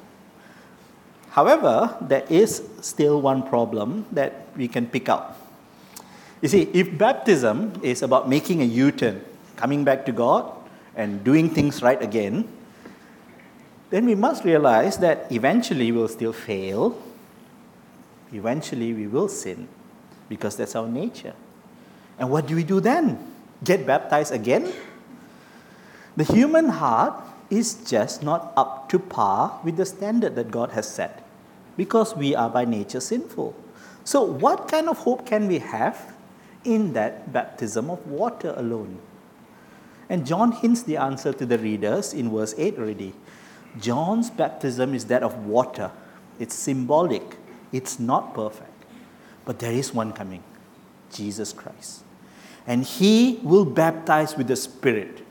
However, 1.29 1.95
there 2.01 2.25
is 2.29 2.67
still 2.81 3.21
one 3.21 3.43
problem 3.43 4.07
that 4.11 4.47
we 4.57 4.67
can 4.67 4.87
pick 4.87 5.07
up. 5.07 5.39
You 6.41 6.49
see, 6.49 6.63
if 6.73 6.97
baptism 6.97 7.79
is 7.83 8.01
about 8.01 8.27
making 8.27 8.63
a 8.63 8.65
U 8.65 8.91
turn, 8.91 9.21
coming 9.55 9.83
back 9.83 10.03
to 10.07 10.11
God, 10.11 10.51
and 10.95 11.23
doing 11.23 11.47
things 11.51 11.83
right 11.83 12.01
again, 12.01 12.47
then 13.91 14.07
we 14.07 14.15
must 14.15 14.43
realize 14.43 14.97
that 14.97 15.31
eventually 15.31 15.91
we'll 15.91 16.07
still 16.07 16.33
fail. 16.33 16.99
Eventually 18.33 18.93
we 18.93 19.07
will 19.07 19.27
sin 19.27 19.67
because 20.29 20.57
that's 20.57 20.75
our 20.75 20.87
nature. 20.87 21.33
And 22.19 22.29
what 22.29 22.47
do 22.47 22.55
we 22.55 22.63
do 22.63 22.79
then? 22.79 23.17
Get 23.63 23.85
baptized 23.85 24.33
again? 24.33 24.71
The 26.15 26.23
human 26.23 26.69
heart 26.69 27.23
is 27.49 27.75
just 27.75 28.23
not 28.23 28.51
up 28.57 28.89
to 28.89 28.99
par 28.99 29.59
with 29.63 29.77
the 29.77 29.85
standard 29.85 30.35
that 30.35 30.51
God 30.51 30.71
has 30.71 30.89
set 30.89 31.23
because 31.77 32.15
we 32.15 32.35
are 32.35 32.49
by 32.49 32.65
nature 32.65 32.99
sinful. 32.99 33.55
So, 34.03 34.23
what 34.23 34.67
kind 34.67 34.89
of 34.89 34.97
hope 34.99 35.25
can 35.25 35.47
we 35.47 35.59
have 35.59 36.13
in 36.63 36.93
that 36.93 37.31
baptism 37.31 37.89
of 37.89 38.05
water 38.07 38.53
alone? 38.57 38.99
And 40.09 40.25
John 40.25 40.53
hints 40.53 40.83
the 40.83 40.97
answer 40.97 41.33
to 41.33 41.45
the 41.45 41.57
readers 41.57 42.13
in 42.13 42.31
verse 42.31 42.55
8 42.57 42.79
already. 42.79 43.13
John's 43.79 44.29
baptism 44.29 44.93
is 44.95 45.05
that 45.05 45.23
of 45.23 45.45
water, 45.45 45.91
it's 46.39 46.55
symbolic, 46.55 47.36
it's 47.71 47.99
not 47.99 48.33
perfect. 48.33 48.71
But 49.45 49.59
there 49.59 49.71
is 49.71 49.93
one 49.93 50.11
coming 50.11 50.43
Jesus 51.11 51.53
Christ. 51.53 52.03
And 52.65 52.83
he 52.83 53.39
will 53.43 53.63
baptize 53.63 54.35
with 54.35 54.47
the 54.47 54.57
Spirit, 54.57 55.25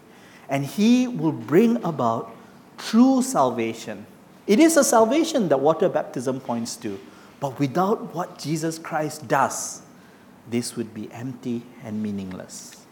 and 0.48 0.64
he 0.64 1.06
will 1.06 1.32
bring 1.32 1.76
about 1.84 2.34
true 2.78 3.20
salvation. 3.20 4.06
It 4.46 4.58
is 4.58 4.76
a 4.78 4.84
salvation 4.84 5.48
that 5.48 5.60
water 5.60 5.88
baptism 5.88 6.40
points 6.40 6.76
to, 6.76 6.98
but 7.40 7.58
without 7.58 8.14
what 8.14 8.38
Jesus 8.38 8.78
Christ 8.78 9.28
does, 9.28 9.82
this 10.48 10.76
would 10.76 10.94
be 10.94 11.10
empty 11.12 11.62
and 11.84 12.02
meaningless. 12.02 12.86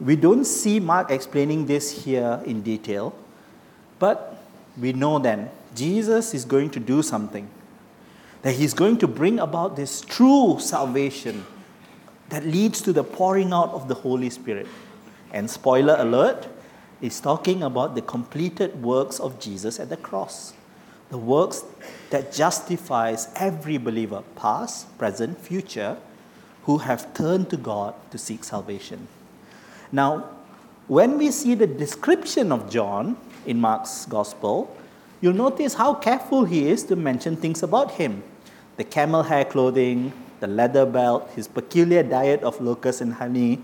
We 0.00 0.16
don't 0.16 0.44
see 0.44 0.80
Mark 0.80 1.10
explaining 1.10 1.66
this 1.66 2.04
here 2.04 2.40
in 2.46 2.62
detail, 2.62 3.14
but 3.98 4.42
we 4.80 4.92
know 4.92 5.18
then 5.18 5.50
Jesus 5.74 6.34
is 6.34 6.44
going 6.44 6.70
to 6.70 6.80
do 6.80 7.02
something. 7.02 7.48
That 8.42 8.52
he's 8.52 8.74
going 8.74 8.98
to 8.98 9.08
bring 9.08 9.38
about 9.38 9.76
this 9.76 10.00
true 10.00 10.58
salvation 10.60 11.44
that 12.28 12.44
leads 12.44 12.80
to 12.82 12.92
the 12.92 13.02
pouring 13.04 13.52
out 13.52 13.70
of 13.70 13.88
the 13.88 13.94
Holy 13.94 14.30
Spirit. 14.30 14.66
And 15.32 15.50
spoiler 15.50 15.96
alert, 15.98 16.48
is 17.00 17.20
talking 17.20 17.62
about 17.62 17.94
the 17.94 18.02
completed 18.02 18.82
works 18.82 19.20
of 19.20 19.38
Jesus 19.38 19.78
at 19.78 19.88
the 19.88 19.96
cross. 19.96 20.52
The 21.10 21.18
works 21.18 21.64
that 22.10 22.32
justifies 22.32 23.28
every 23.36 23.78
believer, 23.78 24.22
past, 24.36 24.96
present, 24.98 25.38
future, 25.38 25.96
who 26.64 26.78
have 26.78 27.14
turned 27.14 27.50
to 27.50 27.56
God 27.56 27.94
to 28.10 28.18
seek 28.18 28.44
salvation. 28.44 29.08
Now, 29.90 30.28
when 30.86 31.18
we 31.18 31.30
see 31.30 31.54
the 31.54 31.66
description 31.66 32.52
of 32.52 32.70
John 32.70 33.16
in 33.46 33.60
Mark's 33.60 34.04
gospel, 34.06 34.76
you'll 35.20 35.34
notice 35.34 35.74
how 35.74 35.94
careful 35.94 36.44
he 36.44 36.68
is 36.68 36.84
to 36.84 36.96
mention 36.96 37.36
things 37.36 37.62
about 37.62 37.92
him 37.92 38.22
the 38.76 38.84
camel 38.84 39.24
hair 39.24 39.44
clothing, 39.44 40.12
the 40.38 40.46
leather 40.46 40.86
belt, 40.86 41.28
his 41.34 41.48
peculiar 41.48 42.04
diet 42.04 42.40
of 42.44 42.60
locusts 42.60 43.00
and 43.00 43.12
honey. 43.14 43.58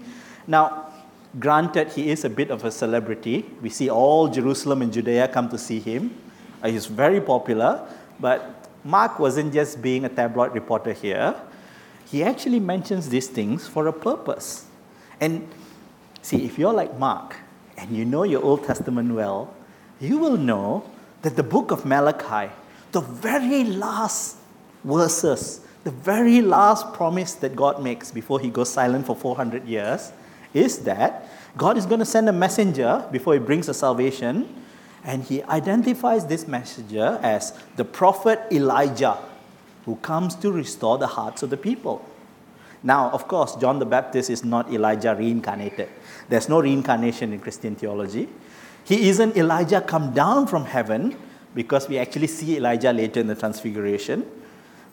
Now, 0.48 0.92
granted, 1.38 1.92
he 1.92 2.10
is 2.10 2.24
a 2.24 2.28
bit 2.28 2.50
of 2.50 2.64
a 2.64 2.70
celebrity. 2.72 3.46
We 3.62 3.70
see 3.70 3.88
all 3.88 4.26
Jerusalem 4.26 4.82
and 4.82 4.92
Judea 4.92 5.28
come 5.28 5.48
to 5.50 5.58
see 5.58 5.78
him. 5.78 6.18
Uh, 6.60 6.70
he's 6.70 6.86
very 6.86 7.20
popular, 7.20 7.86
but 8.18 8.68
Mark 8.82 9.20
wasn't 9.20 9.54
just 9.54 9.80
being 9.80 10.04
a 10.04 10.08
tabloid 10.08 10.52
reporter 10.52 10.92
here. 10.92 11.36
He 12.06 12.24
actually 12.24 12.58
mentions 12.58 13.08
these 13.08 13.28
things 13.28 13.68
for 13.68 13.86
a 13.86 13.92
purpose. 13.92 14.66
And 15.20 15.46
See, 16.24 16.46
if 16.46 16.58
you're 16.58 16.72
like 16.72 16.98
Mark 16.98 17.36
and 17.76 17.94
you 17.94 18.06
know 18.06 18.22
your 18.22 18.42
Old 18.42 18.64
Testament 18.64 19.12
well, 19.12 19.52
you 20.00 20.16
will 20.16 20.38
know 20.38 20.82
that 21.24 21.36
the 21.36 21.42
book 21.42 21.70
of 21.70 21.86
Malachi, 21.86 22.52
the 22.92 23.00
very 23.00 23.64
last 23.64 24.36
verses, 24.84 25.62
the 25.82 25.90
very 25.90 26.42
last 26.42 26.92
promise 26.92 27.34
that 27.36 27.56
God 27.56 27.82
makes 27.82 28.10
before 28.10 28.38
he 28.40 28.50
goes 28.50 28.70
silent 28.70 29.06
for 29.06 29.16
400 29.16 29.64
years 29.64 30.12
is 30.52 30.80
that 30.80 31.26
God 31.56 31.78
is 31.78 31.86
going 31.86 32.00
to 32.00 32.04
send 32.04 32.28
a 32.28 32.32
messenger 32.32 33.08
before 33.10 33.32
he 33.32 33.38
brings 33.38 33.68
the 33.68 33.74
salvation, 33.74 34.54
and 35.02 35.22
he 35.22 35.42
identifies 35.44 36.26
this 36.26 36.46
messenger 36.46 37.18
as 37.22 37.58
the 37.76 37.86
prophet 37.86 38.40
Elijah, 38.52 39.16
who 39.86 39.96
comes 39.96 40.34
to 40.36 40.52
restore 40.52 40.98
the 40.98 41.06
hearts 41.06 41.42
of 41.42 41.48
the 41.48 41.56
people. 41.56 42.04
Now, 42.82 43.08
of 43.12 43.28
course, 43.28 43.56
John 43.56 43.78
the 43.78 43.86
Baptist 43.86 44.28
is 44.28 44.44
not 44.44 44.70
Elijah 44.70 45.14
reincarnated. 45.14 45.88
There's 46.28 46.50
no 46.50 46.60
reincarnation 46.60 47.32
in 47.32 47.40
Christian 47.40 47.76
theology. 47.76 48.28
He 48.84 49.08
isn't 49.08 49.36
Elijah 49.36 49.80
come 49.80 50.12
down 50.12 50.46
from 50.46 50.66
heaven 50.66 51.16
because 51.54 51.88
we 51.88 51.98
actually 51.98 52.26
see 52.26 52.56
Elijah 52.56 52.92
later 52.92 53.20
in 53.20 53.26
the 53.26 53.34
Transfiguration, 53.34 54.26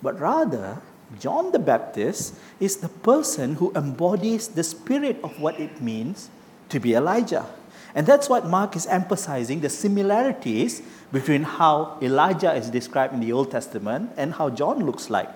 but 0.01 0.19
rather, 0.19 0.81
John 1.19 1.51
the 1.51 1.59
Baptist 1.59 2.35
is 2.59 2.77
the 2.77 2.87
person 2.87 3.55
who 3.55 3.73
embodies 3.75 4.47
the 4.47 4.63
spirit 4.63 5.19
of 5.23 5.39
what 5.39 5.59
it 5.59 5.81
means 5.81 6.29
to 6.69 6.79
be 6.79 6.93
Elijah. 6.93 7.45
And 7.93 8.07
that's 8.07 8.29
what 8.29 8.47
Mark 8.47 8.77
is 8.77 8.87
emphasizing 8.87 9.59
the 9.59 9.69
similarities 9.69 10.81
between 11.11 11.43
how 11.43 11.97
Elijah 12.01 12.53
is 12.53 12.69
described 12.69 13.13
in 13.13 13.19
the 13.19 13.33
Old 13.33 13.51
Testament 13.51 14.11
and 14.15 14.33
how 14.33 14.49
John 14.49 14.85
looks 14.85 15.09
like. 15.09 15.29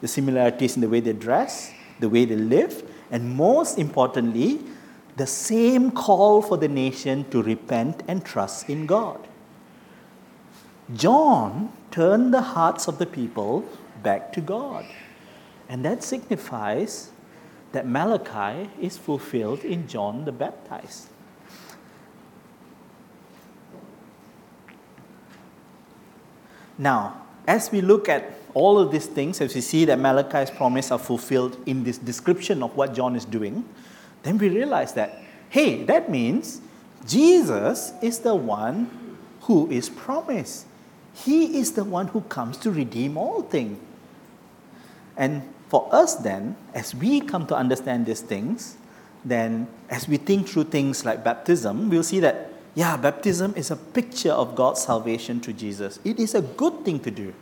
The 0.00 0.08
similarities 0.08 0.74
in 0.74 0.80
the 0.80 0.88
way 0.88 0.98
they 0.98 1.12
dress, 1.12 1.72
the 2.00 2.08
way 2.08 2.24
they 2.24 2.34
live, 2.34 2.82
and 3.12 3.36
most 3.36 3.78
importantly, 3.78 4.60
the 5.20 5.26
same 5.26 5.90
call 5.90 6.40
for 6.40 6.56
the 6.56 6.66
nation 6.66 7.28
to 7.30 7.42
repent 7.42 8.02
and 8.08 8.24
trust 8.24 8.70
in 8.70 8.86
God. 8.86 9.28
John 10.94 11.74
turned 11.90 12.32
the 12.32 12.40
hearts 12.40 12.88
of 12.88 12.96
the 12.96 13.04
people 13.04 13.66
back 14.02 14.32
to 14.32 14.40
God. 14.40 14.86
And 15.68 15.84
that 15.84 16.02
signifies 16.02 17.10
that 17.72 17.86
Malachi 17.86 18.70
is 18.80 18.96
fulfilled 18.96 19.62
in 19.62 19.86
John 19.86 20.24
the 20.24 20.32
Baptist. 20.32 21.10
Now, 26.78 27.26
as 27.46 27.70
we 27.70 27.82
look 27.82 28.08
at 28.08 28.38
all 28.54 28.78
of 28.78 28.90
these 28.90 29.06
things, 29.06 29.42
as 29.42 29.54
we 29.54 29.60
see 29.60 29.84
that 29.84 29.98
Malachi's 29.98 30.50
promise 30.50 30.90
are 30.90 30.98
fulfilled 30.98 31.58
in 31.66 31.84
this 31.84 31.98
description 31.98 32.62
of 32.62 32.74
what 32.74 32.94
John 32.94 33.14
is 33.14 33.26
doing, 33.26 33.66
then 34.22 34.38
we 34.38 34.48
realize 34.48 34.92
that, 34.94 35.22
hey, 35.48 35.84
that 35.84 36.10
means 36.10 36.60
Jesus 37.06 37.92
is 38.02 38.20
the 38.20 38.34
one 38.34 39.16
who 39.42 39.70
is 39.70 39.88
promised. 39.88 40.66
He 41.14 41.58
is 41.58 41.72
the 41.72 41.84
one 41.84 42.08
who 42.08 42.20
comes 42.22 42.56
to 42.58 42.70
redeem 42.70 43.16
all 43.16 43.42
things. 43.42 43.78
And 45.16 45.42
for 45.68 45.88
us, 45.92 46.14
then, 46.16 46.56
as 46.74 46.94
we 46.94 47.20
come 47.20 47.46
to 47.46 47.56
understand 47.56 48.06
these 48.06 48.20
things, 48.20 48.76
then 49.24 49.68
as 49.88 50.08
we 50.08 50.16
think 50.16 50.48
through 50.48 50.64
things 50.64 51.04
like 51.04 51.22
baptism, 51.22 51.90
we'll 51.90 52.02
see 52.02 52.20
that, 52.20 52.52
yeah, 52.74 52.96
baptism 52.96 53.54
is 53.56 53.70
a 53.70 53.76
picture 53.76 54.32
of 54.32 54.54
God's 54.54 54.82
salvation 54.82 55.40
through 55.40 55.54
Jesus. 55.54 55.98
It 56.04 56.18
is 56.18 56.34
a 56.34 56.42
good 56.42 56.84
thing 56.84 57.00
to 57.00 57.10
do. 57.10 57.34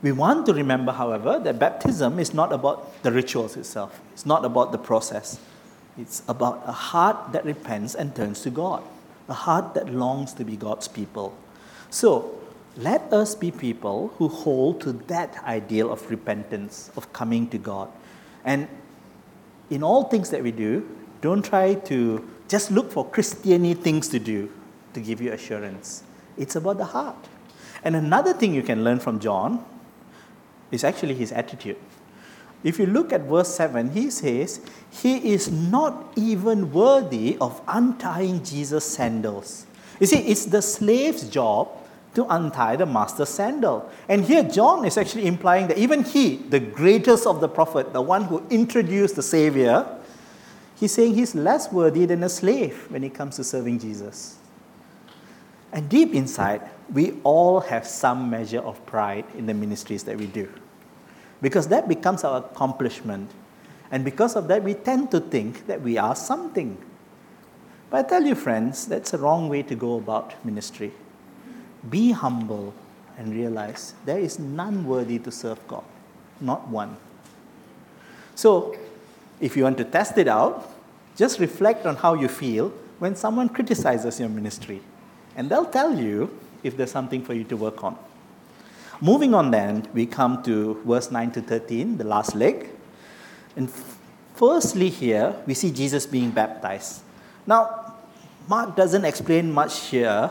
We 0.00 0.12
want 0.12 0.46
to 0.46 0.54
remember, 0.54 0.92
however, 0.92 1.40
that 1.40 1.58
baptism 1.58 2.18
is 2.18 2.32
not 2.32 2.52
about 2.52 3.02
the 3.02 3.10
rituals 3.10 3.56
itself, 3.56 4.00
it's 4.12 4.26
not 4.26 4.44
about 4.44 4.72
the 4.72 4.78
process. 4.78 5.38
It's 6.00 6.22
about 6.28 6.62
a 6.64 6.72
heart 6.72 7.32
that 7.32 7.44
repents 7.44 7.96
and 7.96 8.14
turns 8.14 8.42
to 8.42 8.50
God, 8.50 8.84
a 9.28 9.34
heart 9.34 9.74
that 9.74 9.92
longs 9.92 10.32
to 10.34 10.44
be 10.44 10.54
God's 10.54 10.86
people. 10.86 11.36
So, 11.90 12.38
let 12.76 13.12
us 13.12 13.34
be 13.34 13.50
people 13.50 14.12
who 14.18 14.28
hold 14.28 14.80
to 14.82 14.92
that 15.08 15.42
ideal 15.42 15.90
of 15.90 16.08
repentance, 16.08 16.92
of 16.96 17.12
coming 17.12 17.48
to 17.48 17.58
God. 17.58 17.88
And 18.44 18.68
in 19.70 19.82
all 19.82 20.04
things 20.04 20.30
that 20.30 20.44
we 20.44 20.52
do, 20.52 20.88
don't 21.20 21.44
try 21.44 21.74
to 21.74 22.28
just 22.46 22.70
look 22.70 22.92
for 22.92 23.04
Christiany 23.04 23.76
things 23.76 24.08
to 24.10 24.20
do 24.20 24.52
to 24.94 25.00
give 25.00 25.20
you 25.20 25.32
assurance. 25.32 26.04
It's 26.36 26.54
about 26.54 26.78
the 26.78 26.84
heart. 26.84 27.28
And 27.82 27.96
another 27.96 28.32
thing 28.32 28.54
you 28.54 28.62
can 28.62 28.84
learn 28.84 29.00
from 29.00 29.18
John 29.18 29.64
is 30.70 30.84
actually 30.84 31.14
his 31.14 31.32
attitude. 31.32 31.76
If 32.64 32.78
you 32.78 32.86
look 32.86 33.12
at 33.12 33.22
verse 33.22 33.54
7, 33.54 33.90
he 33.90 34.10
says, 34.10 34.60
He 34.90 35.32
is 35.32 35.50
not 35.50 36.12
even 36.16 36.72
worthy 36.72 37.36
of 37.40 37.60
untying 37.68 38.42
Jesus' 38.42 38.84
sandals. 38.84 39.66
You 40.00 40.06
see, 40.06 40.18
it's 40.18 40.46
the 40.46 40.62
slave's 40.62 41.28
job 41.28 41.68
to 42.14 42.26
untie 42.34 42.74
the 42.74 42.86
master's 42.86 43.28
sandal. 43.28 43.88
And 44.08 44.24
here, 44.24 44.42
John 44.42 44.84
is 44.84 44.96
actually 44.96 45.26
implying 45.26 45.68
that 45.68 45.78
even 45.78 46.02
he, 46.02 46.36
the 46.36 46.58
greatest 46.58 47.26
of 47.26 47.40
the 47.40 47.48
prophet, 47.48 47.92
the 47.92 48.02
one 48.02 48.24
who 48.24 48.44
introduced 48.50 49.14
the 49.14 49.22
Savior, 49.22 49.86
he's 50.76 50.92
saying 50.92 51.14
he's 51.14 51.34
less 51.34 51.70
worthy 51.70 52.06
than 52.06 52.24
a 52.24 52.28
slave 52.28 52.90
when 52.90 53.04
it 53.04 53.14
comes 53.14 53.36
to 53.36 53.44
serving 53.44 53.78
Jesus. 53.78 54.36
And 55.72 55.88
deep 55.88 56.14
inside, 56.14 56.62
we 56.92 57.20
all 57.24 57.60
have 57.60 57.86
some 57.86 58.30
measure 58.30 58.60
of 58.60 58.84
pride 58.86 59.24
in 59.36 59.46
the 59.46 59.54
ministries 59.54 60.04
that 60.04 60.16
we 60.16 60.26
do. 60.26 60.48
Because 61.42 61.68
that 61.68 61.88
becomes 61.88 62.24
our 62.24 62.38
accomplishment. 62.38 63.30
And 63.90 64.04
because 64.04 64.36
of 64.36 64.48
that, 64.48 64.62
we 64.62 64.74
tend 64.74 65.10
to 65.10 65.20
think 65.20 65.66
that 65.66 65.82
we 65.82 65.98
are 65.98 66.16
something. 66.16 66.78
But 67.90 68.06
I 68.06 68.08
tell 68.08 68.24
you, 68.24 68.34
friends, 68.34 68.86
that's 68.86 69.14
a 69.14 69.18
wrong 69.18 69.48
way 69.48 69.62
to 69.62 69.74
go 69.74 69.96
about 69.96 70.44
ministry. 70.44 70.92
Be 71.88 72.12
humble 72.12 72.74
and 73.16 73.34
realize 73.34 73.94
there 74.04 74.18
is 74.18 74.38
none 74.38 74.86
worthy 74.86 75.18
to 75.20 75.30
serve 75.30 75.58
God, 75.66 75.84
not 76.40 76.68
one. 76.68 76.96
So, 78.34 78.76
if 79.40 79.56
you 79.56 79.64
want 79.64 79.78
to 79.78 79.84
test 79.84 80.18
it 80.18 80.28
out, 80.28 80.72
just 81.16 81.40
reflect 81.40 81.86
on 81.86 81.96
how 81.96 82.14
you 82.14 82.28
feel 82.28 82.72
when 82.98 83.16
someone 83.16 83.48
criticizes 83.48 84.20
your 84.20 84.28
ministry, 84.28 84.80
and 85.38 85.48
they'll 85.48 85.70
tell 85.70 85.96
you 85.96 86.36
if 86.64 86.76
there's 86.76 86.90
something 86.90 87.22
for 87.22 87.32
you 87.32 87.44
to 87.44 87.56
work 87.56 87.84
on. 87.84 87.96
Moving 89.00 89.34
on, 89.34 89.52
then, 89.52 89.86
we 89.94 90.04
come 90.04 90.42
to 90.42 90.82
verse 90.84 91.12
9 91.12 91.30
to 91.30 91.40
13, 91.40 91.96
the 91.96 92.04
last 92.04 92.34
leg. 92.34 92.68
And 93.54 93.70
firstly, 94.34 94.88
here, 94.88 95.36
we 95.46 95.54
see 95.54 95.70
Jesus 95.70 96.06
being 96.06 96.32
baptized. 96.32 97.02
Now, 97.46 97.94
Mark 98.48 98.74
doesn't 98.74 99.04
explain 99.04 99.52
much 99.52 99.86
here, 99.86 100.28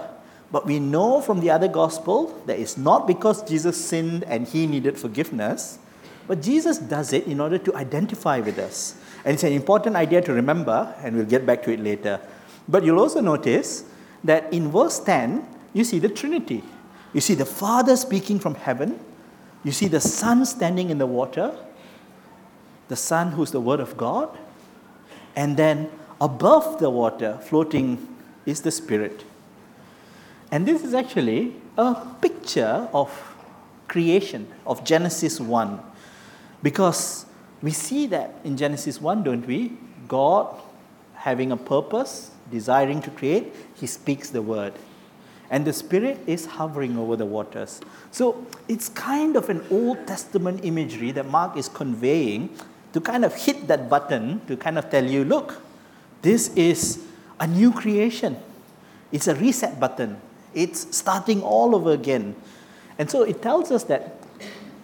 but 0.51 0.65
we 0.65 0.77
know 0.77 1.21
from 1.21 1.39
the 1.39 1.51
other 1.51 1.69
gospel 1.69 2.37
that 2.45 2.59
it's 2.59 2.75
not 2.77 3.07
because 3.07 3.47
Jesus 3.47 3.77
sinned 3.83 4.25
and 4.25 4.45
he 4.45 4.67
needed 4.67 4.97
forgiveness, 4.97 5.79
but 6.27 6.41
Jesus 6.41 6.79
does 6.79 7.13
it 7.13 7.27
in 7.27 7.39
order 7.39 7.57
to 7.57 7.73
identify 7.77 8.41
with 8.41 8.59
us. 8.59 8.95
And 9.23 9.35
it's 9.35 9.43
an 9.43 9.53
important 9.53 9.95
idea 9.95 10.21
to 10.23 10.33
remember, 10.33 10.93
and 11.01 11.15
we'll 11.15 11.25
get 11.25 11.45
back 11.45 11.63
to 11.63 11.71
it 11.71 11.79
later. 11.79 12.19
But 12.67 12.83
you'll 12.83 12.99
also 12.99 13.21
notice 13.21 13.85
that 14.23 14.51
in 14.53 14.71
verse 14.71 14.99
10, 14.99 15.47
you 15.73 15.83
see 15.83 15.99
the 15.99 16.09
Trinity. 16.09 16.63
You 17.13 17.21
see 17.21 17.35
the 17.35 17.45
Father 17.45 17.95
speaking 17.95 18.39
from 18.39 18.55
heaven. 18.55 18.99
You 19.63 19.71
see 19.71 19.87
the 19.87 19.99
Son 20.01 20.45
standing 20.45 20.89
in 20.89 20.97
the 20.97 21.05
water, 21.05 21.55
the 22.87 22.95
Son 22.95 23.31
who's 23.31 23.51
the 23.51 23.61
Word 23.61 23.79
of 23.79 23.97
God. 23.97 24.37
And 25.35 25.57
then 25.57 25.89
above 26.21 26.79
the 26.79 26.89
water, 26.89 27.37
floating, 27.41 28.15
is 28.45 28.61
the 28.61 28.71
Spirit. 28.71 29.23
And 30.51 30.65
this 30.65 30.83
is 30.83 30.93
actually 30.93 31.53
a 31.77 31.95
picture 32.21 32.87
of 32.93 33.11
creation, 33.87 34.47
of 34.65 34.83
Genesis 34.83 35.39
1. 35.39 35.79
Because 36.63 37.25
we 37.61 37.71
see 37.71 38.07
that 38.07 38.35
in 38.43 38.57
Genesis 38.57 39.01
1, 39.01 39.23
don't 39.23 39.45
we? 39.45 39.77
God 40.07 40.55
having 41.15 41.51
a 41.51 41.57
purpose, 41.57 42.31
desiring 42.51 43.01
to 43.01 43.09
create, 43.11 43.53
He 43.75 43.87
speaks 43.87 44.29
the 44.29 44.41
word 44.41 44.73
and 45.49 45.65
the 45.65 45.73
Spirit 45.73 46.19
is 46.27 46.45
hovering 46.45 46.97
over 46.97 47.15
the 47.15 47.25
waters. 47.25 47.79
So 48.11 48.45
it's 48.67 48.89
kind 48.89 49.35
of 49.35 49.49
an 49.49 49.63
Old 49.71 50.05
Testament 50.05 50.63
imagery 50.63 51.11
that 51.11 51.25
Mark 51.25 51.55
is 51.57 51.69
conveying 51.69 52.49
to 52.93 52.99
kind 53.01 53.23
of 53.23 53.33
hit 53.33 53.67
that 53.67 53.89
button 53.89 54.41
to 54.47 54.57
kind 54.57 54.77
of 54.77 54.89
tell 54.89 55.05
you 55.05 55.23
look, 55.23 55.61
this 56.21 56.49
is 56.55 57.03
a 57.39 57.47
new 57.47 57.71
creation. 57.71 58.37
It's 59.11 59.27
a 59.27 59.35
reset 59.35 59.79
button, 59.79 60.19
it's 60.53 60.95
starting 60.95 61.41
all 61.41 61.75
over 61.75 61.91
again. 61.91 62.35
And 62.99 63.09
so 63.09 63.23
it 63.23 63.41
tells 63.41 63.71
us 63.71 63.83
that 63.85 64.15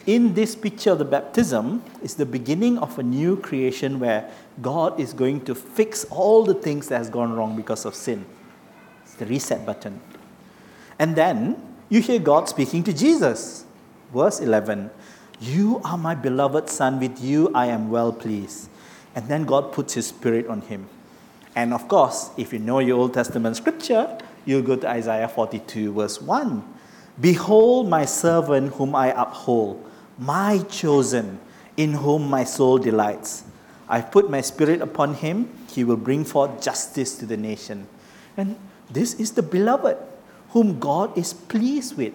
in 0.06 0.34
this 0.34 0.56
picture 0.56 0.92
of 0.92 1.00
the 1.00 1.06
baptism 1.06 1.84
is 2.02 2.16
the 2.16 2.26
beginning 2.26 2.78
of 2.78 3.00
a 3.00 3.04
new 3.04 3.38
creation 3.38 4.00
where 4.00 4.30
God 4.62 5.00
is 5.00 5.14
going 5.14 5.46
to 5.46 5.56
fix 5.56 6.04
all 6.06 6.44
the 6.44 6.54
things 6.54 6.90
that 6.90 6.98
has 6.98 7.10
gone 7.10 7.34
wrong 7.34 7.56
because 7.56 7.86
of 7.86 7.96
sin. 7.96 8.26
It's 9.04 9.16
the 9.16 9.26
reset 9.26 9.66
button. 9.66 10.02
And 11.00 11.16
then 11.16 11.62
you 11.90 12.02
hear 12.02 12.20
God 12.20 12.50
speaking 12.50 12.84
to 12.84 12.94
Jesus. 12.94 13.66
Verse 14.14 14.40
11 14.40 14.92
You 15.40 15.82
are 15.84 15.98
my 15.98 16.16
beloved 16.16 16.70
Son, 16.70 17.00
with 17.00 17.22
you 17.22 17.52
I 17.54 17.68
am 17.68 17.90
well 17.90 18.12
pleased. 18.12 18.70
And 19.16 19.28
then 19.28 19.46
God 19.46 19.72
puts 19.72 19.94
His 19.94 20.08
Spirit 20.08 20.48
on 20.48 20.62
him. 20.62 20.90
And 21.56 21.74
of 21.74 21.88
course, 21.88 22.32
if 22.36 22.52
you 22.52 22.60
know 22.60 22.80
your 22.80 22.98
Old 22.98 23.14
Testament 23.14 23.56
scripture, 23.56 24.18
you'll 24.44 24.64
go 24.64 24.76
to 24.76 24.90
Isaiah 24.90 25.28
42, 25.28 25.94
verse 25.94 26.20
1. 26.20 26.64
Behold, 27.22 27.88
my 27.90 28.06
servant 28.06 28.74
whom 28.74 28.96
I 28.96 29.10
uphold, 29.10 29.88
my 30.18 30.60
chosen, 30.70 31.40
in 31.78 31.94
whom 31.94 32.30
my 32.30 32.44
soul 32.44 32.78
delights. 32.78 33.44
I've 33.90 34.12
put 34.12 34.30
my 34.30 34.42
spirit 34.42 34.82
upon 34.82 35.16
him, 35.16 35.50
he 35.72 35.84
will 35.84 35.98
bring 35.98 36.24
forth 36.24 36.62
justice 36.62 37.18
to 37.18 37.26
the 37.26 37.38
nation. 37.38 37.88
And 38.38 38.58
this 38.90 39.14
is 39.16 39.32
the 39.32 39.44
beloved 39.44 39.98
whom 40.50 40.80
God 40.80 41.18
is 41.18 41.34
pleased 41.34 41.98
with. 41.98 42.14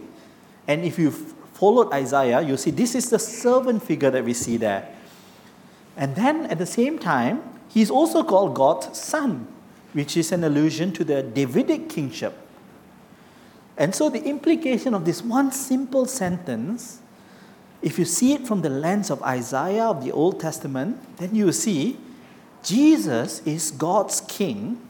And 0.67 0.85
if 0.85 0.99
you've 0.99 1.35
followed 1.55 1.93
Isaiah, 1.93 2.41
you'll 2.41 2.57
see 2.57 2.71
this 2.71 2.95
is 2.95 3.11
the 3.11 3.19
servant 3.19 3.83
figure 3.83 4.11
that 4.11 4.25
we 4.25 4.33
see 4.33 4.57
there. 4.57 4.89
And 5.97 6.15
then 6.15 6.47
at 6.47 6.59
the 6.59 6.67
same 6.67 6.99
time, 6.99 7.43
he's 7.69 7.91
also 7.91 8.23
called 8.23 8.55
God's 8.55 8.97
son, 8.97 9.49
which 9.93 10.17
is 10.17 10.31
an 10.31 10.45
allusion 10.45 10.93
to 10.93 11.05
the 11.05 11.23
Davidic 11.23 11.89
kingship. 11.89 12.35
And 13.77 13.95
so 13.95 14.09
the 14.09 14.23
implication 14.23 14.95
of 14.95 15.05
this 15.05 15.23
one 15.23 15.51
simple 15.51 16.07
sentence, 16.07 17.01
if 17.81 17.99
you 17.99 18.05
see 18.05 18.33
it 18.35 18.47
from 18.47 18.63
the 18.63 18.69
lens 18.69 19.11
of 19.11 19.23
Isaiah 19.23 19.85
of 19.85 20.05
the 20.05 20.13
Old 20.13 20.41
Testament, 20.41 21.17
then 21.19 21.35
you 21.35 21.53
see 21.53 21.97
Jesus 22.63 23.41
is 23.47 23.71
God's 23.71 24.21
king 24.23 24.81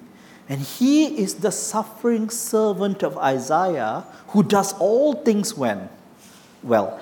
and 0.48 0.61
he 0.61 1.20
is 1.20 1.37
the 1.37 1.53
suffering 1.53 2.31
servant 2.31 3.03
of 3.03 3.18
Isaiah 3.18 4.05
who 4.29 4.42
does 4.42 4.72
all 4.74 5.14
things 5.14 5.55
when? 5.55 5.90
Well, 6.62 6.98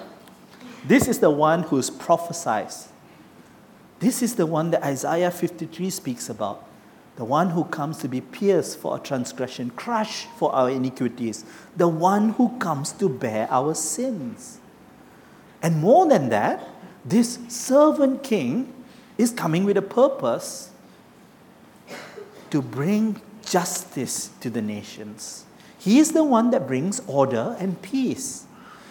this 0.85 1.07
is 1.07 1.20
the 1.20 1.31
one 1.31 1.62
who's 1.62 1.88
prophesied. 1.88 2.72
This 4.01 4.22
is 4.22 4.35
the 4.35 4.46
one 4.46 4.70
that 4.72 4.83
Isaiah 4.83 5.31
53 5.31 5.90
speaks 5.90 6.29
about. 6.29 6.64
The 7.16 7.25
one 7.25 7.51
who 7.51 7.64
comes 7.64 7.99
to 7.99 8.09
be 8.09 8.20
pierced 8.20 8.79
for 8.79 8.92
our 8.92 8.99
transgression, 8.99 9.70
crushed 9.70 10.29
for 10.37 10.55
our 10.55 10.68
iniquities. 10.68 11.44
The 11.77 11.88
one 11.88 12.31
who 12.31 12.59
comes 12.59 12.92
to 12.92 13.09
bear 13.09 13.49
our 13.51 13.75
sins. 13.75 14.61
And 15.62 15.81
more 15.81 16.09
than 16.09 16.29
that, 16.31 16.66
this 17.05 17.38
servant 17.49 18.23
king 18.23 18.73
is 19.19 19.31
coming 19.31 19.64
with 19.64 19.77
a 19.77 19.83
purpose 19.83 20.71
to 22.51 22.61
bring 22.62 23.21
justice 23.45 24.31
to 24.40 24.51
the 24.51 24.62
nations. 24.62 25.45
He 25.79 25.99
is 25.99 26.12
the 26.12 26.25
one 26.25 26.51
that 26.51 26.66
brings 26.66 27.01
order 27.07 27.57
and 27.59 27.81
peace. 27.81 28.45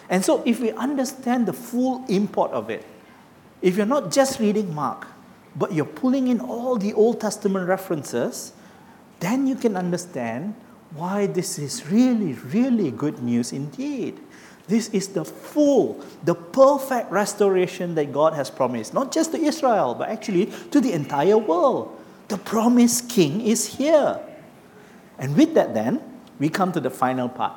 And 0.08 0.24
so, 0.24 0.42
if 0.46 0.60
we 0.60 0.72
understand 0.72 1.46
the 1.46 1.52
full 1.52 2.04
import 2.08 2.52
of 2.52 2.70
it, 2.70 2.84
if 3.60 3.76
you're 3.76 3.86
not 3.86 4.12
just 4.12 4.38
reading 4.40 4.74
Mark, 4.74 5.06
but 5.56 5.72
you're 5.72 5.84
pulling 5.84 6.28
in 6.28 6.40
all 6.40 6.76
the 6.76 6.92
Old 6.92 7.20
Testament 7.20 7.68
references, 7.68 8.52
then 9.20 9.46
you 9.46 9.56
can 9.56 9.76
understand 9.76 10.54
why 10.94 11.26
this 11.26 11.58
is 11.58 11.86
really, 11.90 12.34
really 12.34 12.90
good 12.90 13.22
news 13.22 13.52
indeed. 13.52 14.20
This 14.68 14.88
is 14.88 15.08
the 15.08 15.24
full, 15.24 16.04
the 16.24 16.34
perfect 16.34 17.10
restoration 17.12 17.94
that 17.94 18.12
God 18.12 18.34
has 18.34 18.50
promised, 18.50 18.92
not 18.92 19.12
just 19.12 19.32
to 19.32 19.38
Israel, 19.38 19.94
but 19.94 20.08
actually 20.08 20.46
to 20.70 20.80
the 20.80 20.92
entire 20.92 21.38
world. 21.38 21.96
The 22.28 22.38
promised 22.38 23.08
king 23.08 23.40
is 23.40 23.76
here. 23.76 24.18
And 25.18 25.36
with 25.36 25.54
that, 25.54 25.74
then, 25.74 26.02
we 26.38 26.48
come 26.48 26.72
to 26.72 26.80
the 26.80 26.90
final 26.90 27.28
part. 27.28 27.52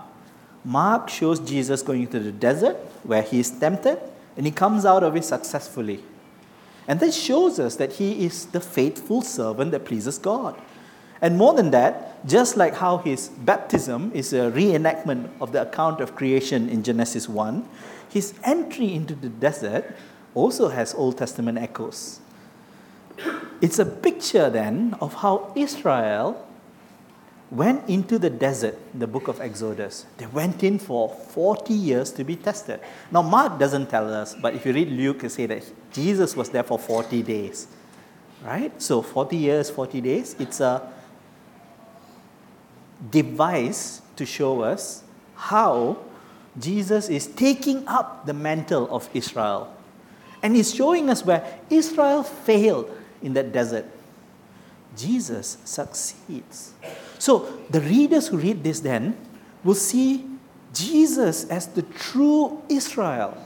Mark 0.64 1.10
shows 1.10 1.40
Jesus 1.40 1.82
going 1.82 2.04
into 2.04 2.20
the 2.20 2.32
desert 2.32 2.76
where 3.04 3.24
he 3.24 3.40
is 3.40 3.50
tempted, 3.50 4.00
and 4.38 4.46
he 4.46 4.52
comes 4.52 4.86
out 4.86 5.04
of 5.04 5.16
it 5.16 5.26
successfully. 5.26 6.04
And 6.88 7.00
that 7.00 7.14
shows 7.14 7.60
us 7.60 7.76
that 7.78 7.94
he 7.94 8.26
is 8.26 8.46
the 8.48 8.62
faithful 8.62 9.22
servant 9.22 9.72
that 9.72 9.86
pleases 9.86 10.18
God. 10.18 10.60
And 11.22 11.38
more 11.38 11.54
than 11.54 11.72
that, 11.72 12.09
just 12.26 12.58
like 12.58 12.76
how 12.76 12.98
his 12.98 13.30
baptism 13.30 14.12
is 14.14 14.34
a 14.34 14.52
reenactment 14.52 15.30
of 15.40 15.52
the 15.52 15.62
account 15.62 16.02
of 16.02 16.16
creation 16.16 16.70
in 16.70 16.84
Genesis 16.84 17.30
1, 17.30 17.68
his 18.10 18.34
entry 18.44 18.94
into 18.94 19.16
the 19.16 19.30
desert 19.30 19.96
also 20.34 20.70
has 20.70 20.94
Old 20.94 21.18
Testament 21.18 21.58
echoes. 21.58 22.20
It's 23.62 23.80
a 23.80 23.86
picture 23.86 24.50
then 24.50 24.96
of 25.02 25.16
how 25.16 25.52
Israel 25.56 26.46
went 27.52 27.88
into 27.90 28.20
the 28.20 28.30
desert, 28.30 28.78
the 28.94 29.08
book 29.08 29.28
of 29.28 29.42
Exodus. 29.42 30.06
They 30.18 30.28
went 30.28 30.64
in 30.64 30.78
for 30.78 31.10
40 31.10 31.74
years 31.74 32.12
to 32.14 32.24
be 32.24 32.36
tested. 32.36 32.80
Now, 33.12 33.24
Mark 33.24 33.58
doesn't 33.60 33.90
tell 33.90 34.14
us, 34.14 34.36
but 34.36 34.54
if 34.54 34.66
you 34.66 34.74
read 34.74 34.90
Luke, 34.90 35.24
you 35.24 35.30
say 35.30 35.48
that 35.48 35.64
Jesus 35.92 36.36
was 36.36 36.50
there 36.50 36.64
for 36.64 36.78
40 36.78 37.24
days. 37.24 37.68
Right? 38.44 38.72
So, 38.82 39.02
40 39.02 39.36
years, 39.36 39.70
40 39.70 40.02
days, 40.02 40.36
it's 40.40 40.60
a 40.62 40.94
device 43.12 44.02
to 44.16 44.26
show 44.26 44.62
us 44.62 45.04
how 45.36 45.98
Jesus 46.60 47.10
is 47.10 47.28
taking 47.28 47.88
up 47.88 48.26
the 48.26 48.34
mantle 48.34 48.94
of 48.94 49.10
Israel. 49.14 49.74
And 50.42 50.56
he's 50.56 50.74
showing 50.74 51.10
us 51.10 51.24
where 51.26 51.60
Israel 51.70 52.24
failed 52.24 52.90
in 53.22 53.34
that 53.34 53.52
desert. 53.52 53.86
Jesus 54.98 55.58
succeeds. 55.64 56.74
So 57.18 57.60
the 57.70 57.82
readers 57.82 58.28
who 58.28 58.38
read 58.38 58.64
this 58.64 58.80
then 58.80 59.16
will 59.64 59.76
see 59.76 60.26
Jesus 60.74 61.46
as 61.46 61.68
the 61.68 61.84
true 61.84 62.62
Israel. 62.70 63.38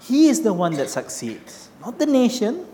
He 0.00 0.28
is 0.28 0.42
the 0.42 0.52
one 0.52 0.74
that 0.74 0.90
succeeds, 0.90 1.68
not 1.80 1.98
the 1.98 2.06
nation, 2.06 2.66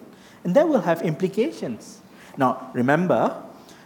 and 0.45 0.55
that 0.55 0.69
will 0.69 0.81
have 0.81 1.03
implications. 1.03 2.01
Now, 2.37 2.71
remember, 2.73 3.43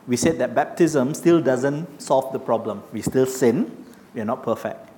we 0.06 0.16
said 0.16 0.38
that 0.38 0.54
baptism 0.54 1.14
still 1.14 1.40
doesn't 1.40 2.00
solve 2.00 2.32
the 2.32 2.38
problem. 2.38 2.82
We 2.92 3.02
still 3.02 3.26
sin, 3.26 3.84
we 4.14 4.20
are 4.20 4.24
not 4.24 4.42
perfect. 4.42 4.88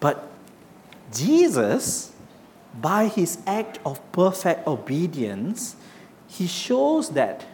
But 0.00 0.30
Jesus, 1.12 2.12
by 2.80 3.06
his 3.08 3.38
act 3.46 3.78
of 3.84 4.00
perfect 4.12 4.66
obedience, 4.66 5.76
he 6.26 6.46
shows 6.46 7.10
that 7.10 7.44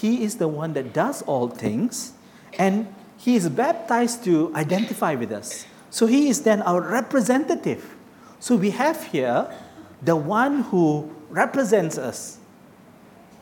he 0.00 0.24
is 0.24 0.36
the 0.36 0.48
one 0.48 0.72
that 0.72 0.92
does 0.92 1.22
all 1.22 1.48
things, 1.48 2.12
and 2.58 2.92
He 3.18 3.36
is 3.36 3.48
baptized 3.48 4.24
to 4.24 4.50
identify 4.56 5.14
with 5.14 5.30
us. 5.30 5.66
So 5.90 6.06
He 6.06 6.28
is 6.28 6.42
then 6.42 6.62
our 6.62 6.80
representative. 6.80 7.94
So 8.40 8.56
we 8.56 8.70
have 8.70 9.04
here 9.04 9.52
the 10.00 10.16
one 10.16 10.62
who 10.62 11.14
represents 11.28 11.98
us. 11.98 12.38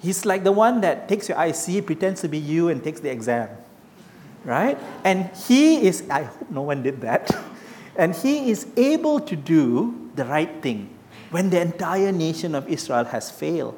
He's 0.01 0.25
like 0.25 0.45
the 0.45 0.53
one 0.53 0.81
that 0.81 1.09
takes 1.09 1.29
your 1.29 1.41
IC, 1.43 1.85
pretends 1.85 2.23
to 2.23 2.29
be 2.29 2.39
you, 2.39 2.69
and 2.71 2.83
takes 2.83 3.01
the 3.01 3.11
exam. 3.11 3.49
Right? 4.45 4.79
And 5.05 5.31
he 5.47 5.87
is, 5.87 6.09
I 6.09 6.23
hope 6.23 6.51
no 6.51 6.63
one 6.63 6.83
did 6.83 7.03
that, 7.03 7.31
and 7.97 8.15
he 8.15 8.51
is 8.51 8.67
able 8.77 9.21
to 9.21 9.37
do 9.37 10.11
the 10.17 10.25
right 10.25 10.63
thing 10.63 10.89
when 11.31 11.51
the 11.51 11.61
entire 11.61 12.13
nation 12.13 12.55
of 12.55 12.69
Israel 12.69 13.05
has 13.05 13.31
failed. 13.31 13.77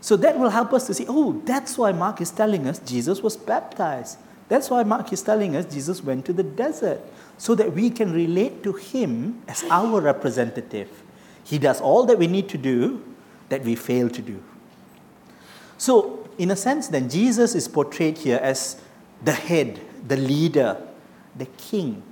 So 0.00 0.16
that 0.16 0.38
will 0.38 0.50
help 0.50 0.72
us 0.72 0.86
to 0.88 0.94
see, 0.94 1.06
oh, 1.08 1.40
that's 1.44 1.78
why 1.78 1.92
Mark 1.92 2.20
is 2.20 2.30
telling 2.30 2.66
us 2.66 2.80
Jesus 2.80 3.22
was 3.22 3.36
baptized. 3.36 4.18
That's 4.48 4.68
why 4.68 4.82
Mark 4.82 5.12
is 5.12 5.22
telling 5.22 5.54
us 5.54 5.64
Jesus 5.72 6.02
went 6.02 6.24
to 6.26 6.32
the 6.32 6.42
desert, 6.42 7.00
so 7.38 7.54
that 7.54 7.72
we 7.72 7.90
can 7.90 8.12
relate 8.12 8.62
to 8.64 8.72
him 8.72 9.42
as 9.46 9.64
our 9.70 10.00
representative. 10.00 10.88
He 11.44 11.58
does 11.58 11.80
all 11.80 12.04
that 12.06 12.18
we 12.18 12.26
need 12.26 12.48
to 12.50 12.58
do 12.58 13.04
that 13.48 13.62
we 13.62 13.74
fail 13.74 14.08
to 14.08 14.22
do. 14.22 14.42
So, 15.82 16.28
in 16.38 16.52
a 16.52 16.54
sense, 16.54 16.86
then, 16.86 17.10
Jesus 17.10 17.56
is 17.56 17.66
portrayed 17.66 18.16
here 18.16 18.38
as 18.40 18.80
the 19.24 19.32
head, 19.32 19.80
the 20.06 20.16
leader, 20.16 20.80
the 21.34 21.46
king 21.46 22.04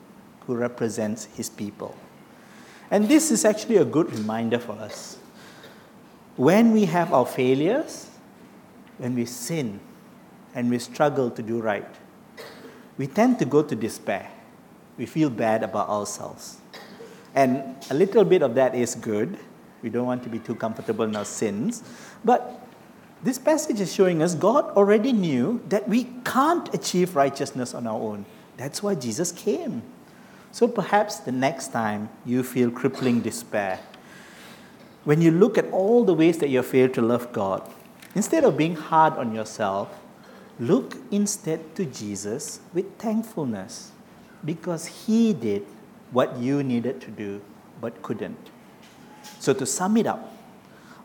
who 0.44 0.56
represents 0.56 1.26
his 1.37 1.48
people. 1.48 1.94
And 2.90 3.09
this 3.09 3.30
is 3.30 3.44
actually 3.44 3.76
a 3.76 3.85
good 3.85 4.12
reminder 4.12 4.59
for 4.59 4.72
us 4.72 5.18
when 6.35 6.72
we 6.72 6.87
have 6.87 7.12
our 7.12 7.24
failures, 7.24 8.11
when 8.98 9.14
we 9.14 9.24
sin 9.24 9.78
and 10.52 10.68
we 10.68 10.80
struggle 10.80 11.30
to 11.30 11.40
do 11.40 11.61
right, 11.61 11.94
we 12.98 13.06
tend 13.06 13.38
to 13.38 13.44
go 13.44 13.62
to 13.62 13.76
despair. 13.76 14.33
We 14.98 15.06
feel 15.06 15.30
bad 15.30 15.62
about 15.62 15.88
ourselves. 15.88 16.56
And 17.37 17.76
a 17.88 17.94
little 17.94 18.24
bit 18.24 18.42
of 18.42 18.56
that 18.56 18.74
is 18.74 18.96
good. 18.96 19.38
We 19.80 19.90
don't 19.90 20.06
want 20.06 20.24
to 20.24 20.28
be 20.28 20.40
too 20.40 20.56
comfortable 20.56 21.04
in 21.04 21.14
our 21.14 21.24
sins. 21.24 21.85
But 22.24 22.59
this 23.22 23.38
passage 23.38 23.80
is 23.80 23.92
showing 23.92 24.22
us 24.22 24.35
God 24.35 24.64
already 24.76 25.12
knew 25.12 25.61
that 25.68 25.88
we 25.88 26.04
can't 26.24 26.72
achieve 26.74 27.16
righteousness 27.16 27.74
on 27.74 27.87
our 27.87 28.00
own. 28.00 28.24
That's 28.56 28.83
why 28.83 28.94
Jesus 28.94 29.30
came. 29.33 29.83
So 30.52 30.66
perhaps 30.66 31.18
the 31.18 31.33
next 31.33 31.72
time 31.72 32.09
you 32.24 32.42
feel 32.42 32.70
crippling 32.70 33.20
despair, 33.20 33.80
when 35.04 35.20
you 35.20 35.30
look 35.30 35.56
at 35.56 35.70
all 35.70 36.04
the 36.04 36.14
ways 36.14 36.38
that 36.38 36.48
you 36.48 36.62
failed 36.62 36.94
to 36.94 37.02
love 37.02 37.33
God, 37.33 37.68
instead 38.14 38.44
of 38.44 38.56
being 38.56 38.76
hard 38.76 39.14
on 39.14 39.35
yourself, 39.35 39.88
look 40.59 40.96
instead 41.11 41.74
to 41.76 41.85
Jesus 41.85 42.61
with 42.74 42.98
thankfulness 42.98 43.92
because 44.44 44.87
He 45.06 45.33
did 45.33 45.66
what 46.11 46.37
you 46.38 46.62
needed 46.62 47.00
to 47.02 47.11
do 47.11 47.40
but 47.80 48.02
couldn't. 48.02 48.50
So, 49.38 49.54
to 49.54 49.64
sum 49.64 49.96
it 49.96 50.06
up, 50.06 50.35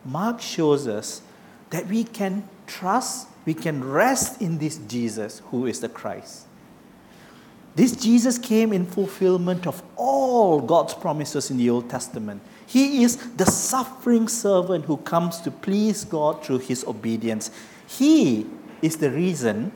Mark 0.04 0.40
shows 0.40 0.86
us 0.86 1.22
that 1.70 1.86
we 1.86 2.04
can 2.04 2.48
trust, 2.66 3.28
we 3.44 3.54
can 3.54 3.84
rest 3.84 4.40
in 4.40 4.58
this 4.58 4.78
Jesus 4.88 5.42
who 5.50 5.66
is 5.66 5.80
the 5.80 5.88
Christ. 5.88 6.46
This 7.74 7.94
Jesus 7.94 8.38
came 8.38 8.72
in 8.72 8.86
fulfillment 8.86 9.66
of 9.66 9.82
all 9.96 10.60
God's 10.60 10.94
promises 10.94 11.50
in 11.50 11.58
the 11.58 11.68
Old 11.68 11.90
Testament. 11.90 12.40
He 12.66 13.04
is 13.04 13.16
the 13.36 13.44
suffering 13.44 14.28
servant 14.28 14.86
who 14.86 14.96
comes 14.96 15.40
to 15.42 15.50
please 15.50 16.04
God 16.04 16.42
through 16.42 16.60
his 16.60 16.84
obedience. 16.84 17.50
He 17.86 18.46
is 18.80 18.96
the 18.96 19.10
reason 19.10 19.72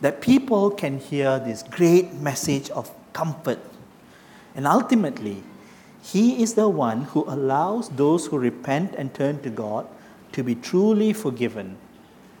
that 0.00 0.20
people 0.20 0.70
can 0.70 0.98
hear 0.98 1.38
this 1.40 1.62
great 1.64 2.14
message 2.14 2.70
of 2.70 2.90
comfort. 3.12 3.58
And 4.54 4.66
ultimately, 4.66 5.42
he 6.02 6.42
is 6.42 6.54
the 6.54 6.68
one 6.68 7.02
who 7.02 7.24
allows 7.24 7.88
those 7.90 8.26
who 8.26 8.38
repent 8.38 8.94
and 8.94 9.12
turn 9.12 9.42
to 9.42 9.50
God 9.50 9.86
to 10.32 10.42
be 10.42 10.54
truly 10.54 11.12
forgiven, 11.12 11.76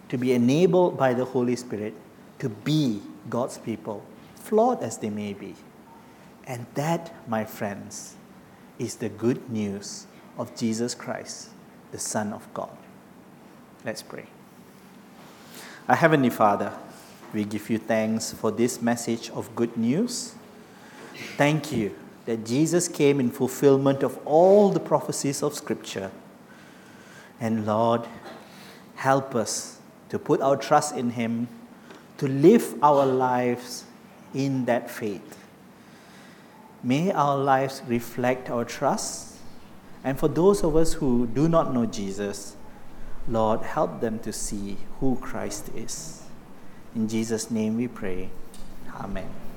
to 0.08 0.18
be 0.18 0.32
enabled 0.32 0.96
by 0.96 1.14
the 1.14 1.24
Holy 1.24 1.56
Spirit 1.56 1.94
to 2.40 2.48
be 2.48 3.00
God's 3.28 3.58
people 3.58 4.04
flawed 4.34 4.82
as 4.82 4.98
they 4.98 5.10
may 5.10 5.32
be. 5.32 5.54
And 6.44 6.66
that, 6.74 7.14
my 7.28 7.44
friends, 7.44 8.16
is 8.78 8.96
the 8.96 9.08
good 9.08 9.50
news 9.50 10.06
of 10.36 10.56
Jesus 10.56 10.94
Christ, 10.94 11.50
the 11.92 11.98
Son 11.98 12.32
of 12.32 12.52
God. 12.52 12.76
Let's 13.84 14.02
pray. 14.02 14.24
Our 15.86 15.96
Heavenly 15.96 16.30
Father, 16.30 16.72
we 17.32 17.44
give 17.44 17.70
you 17.70 17.78
thanks 17.78 18.32
for 18.32 18.50
this 18.50 18.82
message 18.82 19.30
of 19.30 19.54
good 19.54 19.76
news. 19.76 20.34
Thank 21.36 21.70
you 21.72 21.94
that 22.24 22.44
Jesus 22.44 22.88
came 22.88 23.20
in 23.20 23.30
fulfillment 23.30 24.02
of 24.02 24.18
all 24.24 24.70
the 24.70 24.80
prophecies 24.80 25.42
of 25.42 25.54
Scripture. 25.54 26.10
And 27.40 27.66
Lord, 27.66 28.06
help 28.96 29.34
us 29.34 29.78
to 30.10 30.18
put 30.18 30.40
our 30.40 30.56
trust 30.56 30.94
in 30.94 31.10
Him, 31.10 31.48
to 32.18 32.28
live 32.28 32.74
our 32.82 33.06
lives 33.06 33.84
in 34.34 34.66
that 34.66 34.90
faith. 34.90 35.38
May 36.82 37.10
our 37.12 37.36
lives 37.36 37.82
reflect 37.86 38.50
our 38.50 38.64
trust. 38.64 39.36
And 40.02 40.18
for 40.18 40.28
those 40.28 40.64
of 40.64 40.76
us 40.76 40.94
who 40.94 41.26
do 41.26 41.48
not 41.48 41.74
know 41.74 41.86
Jesus, 41.86 42.56
Lord, 43.28 43.60
help 43.60 44.00
them 44.00 44.18
to 44.20 44.32
see 44.32 44.78
who 44.98 45.16
Christ 45.16 45.70
is. 45.74 46.22
In 46.94 47.08
Jesus' 47.08 47.50
name 47.50 47.76
we 47.76 47.86
pray. 47.86 48.30
Amen. 48.94 49.49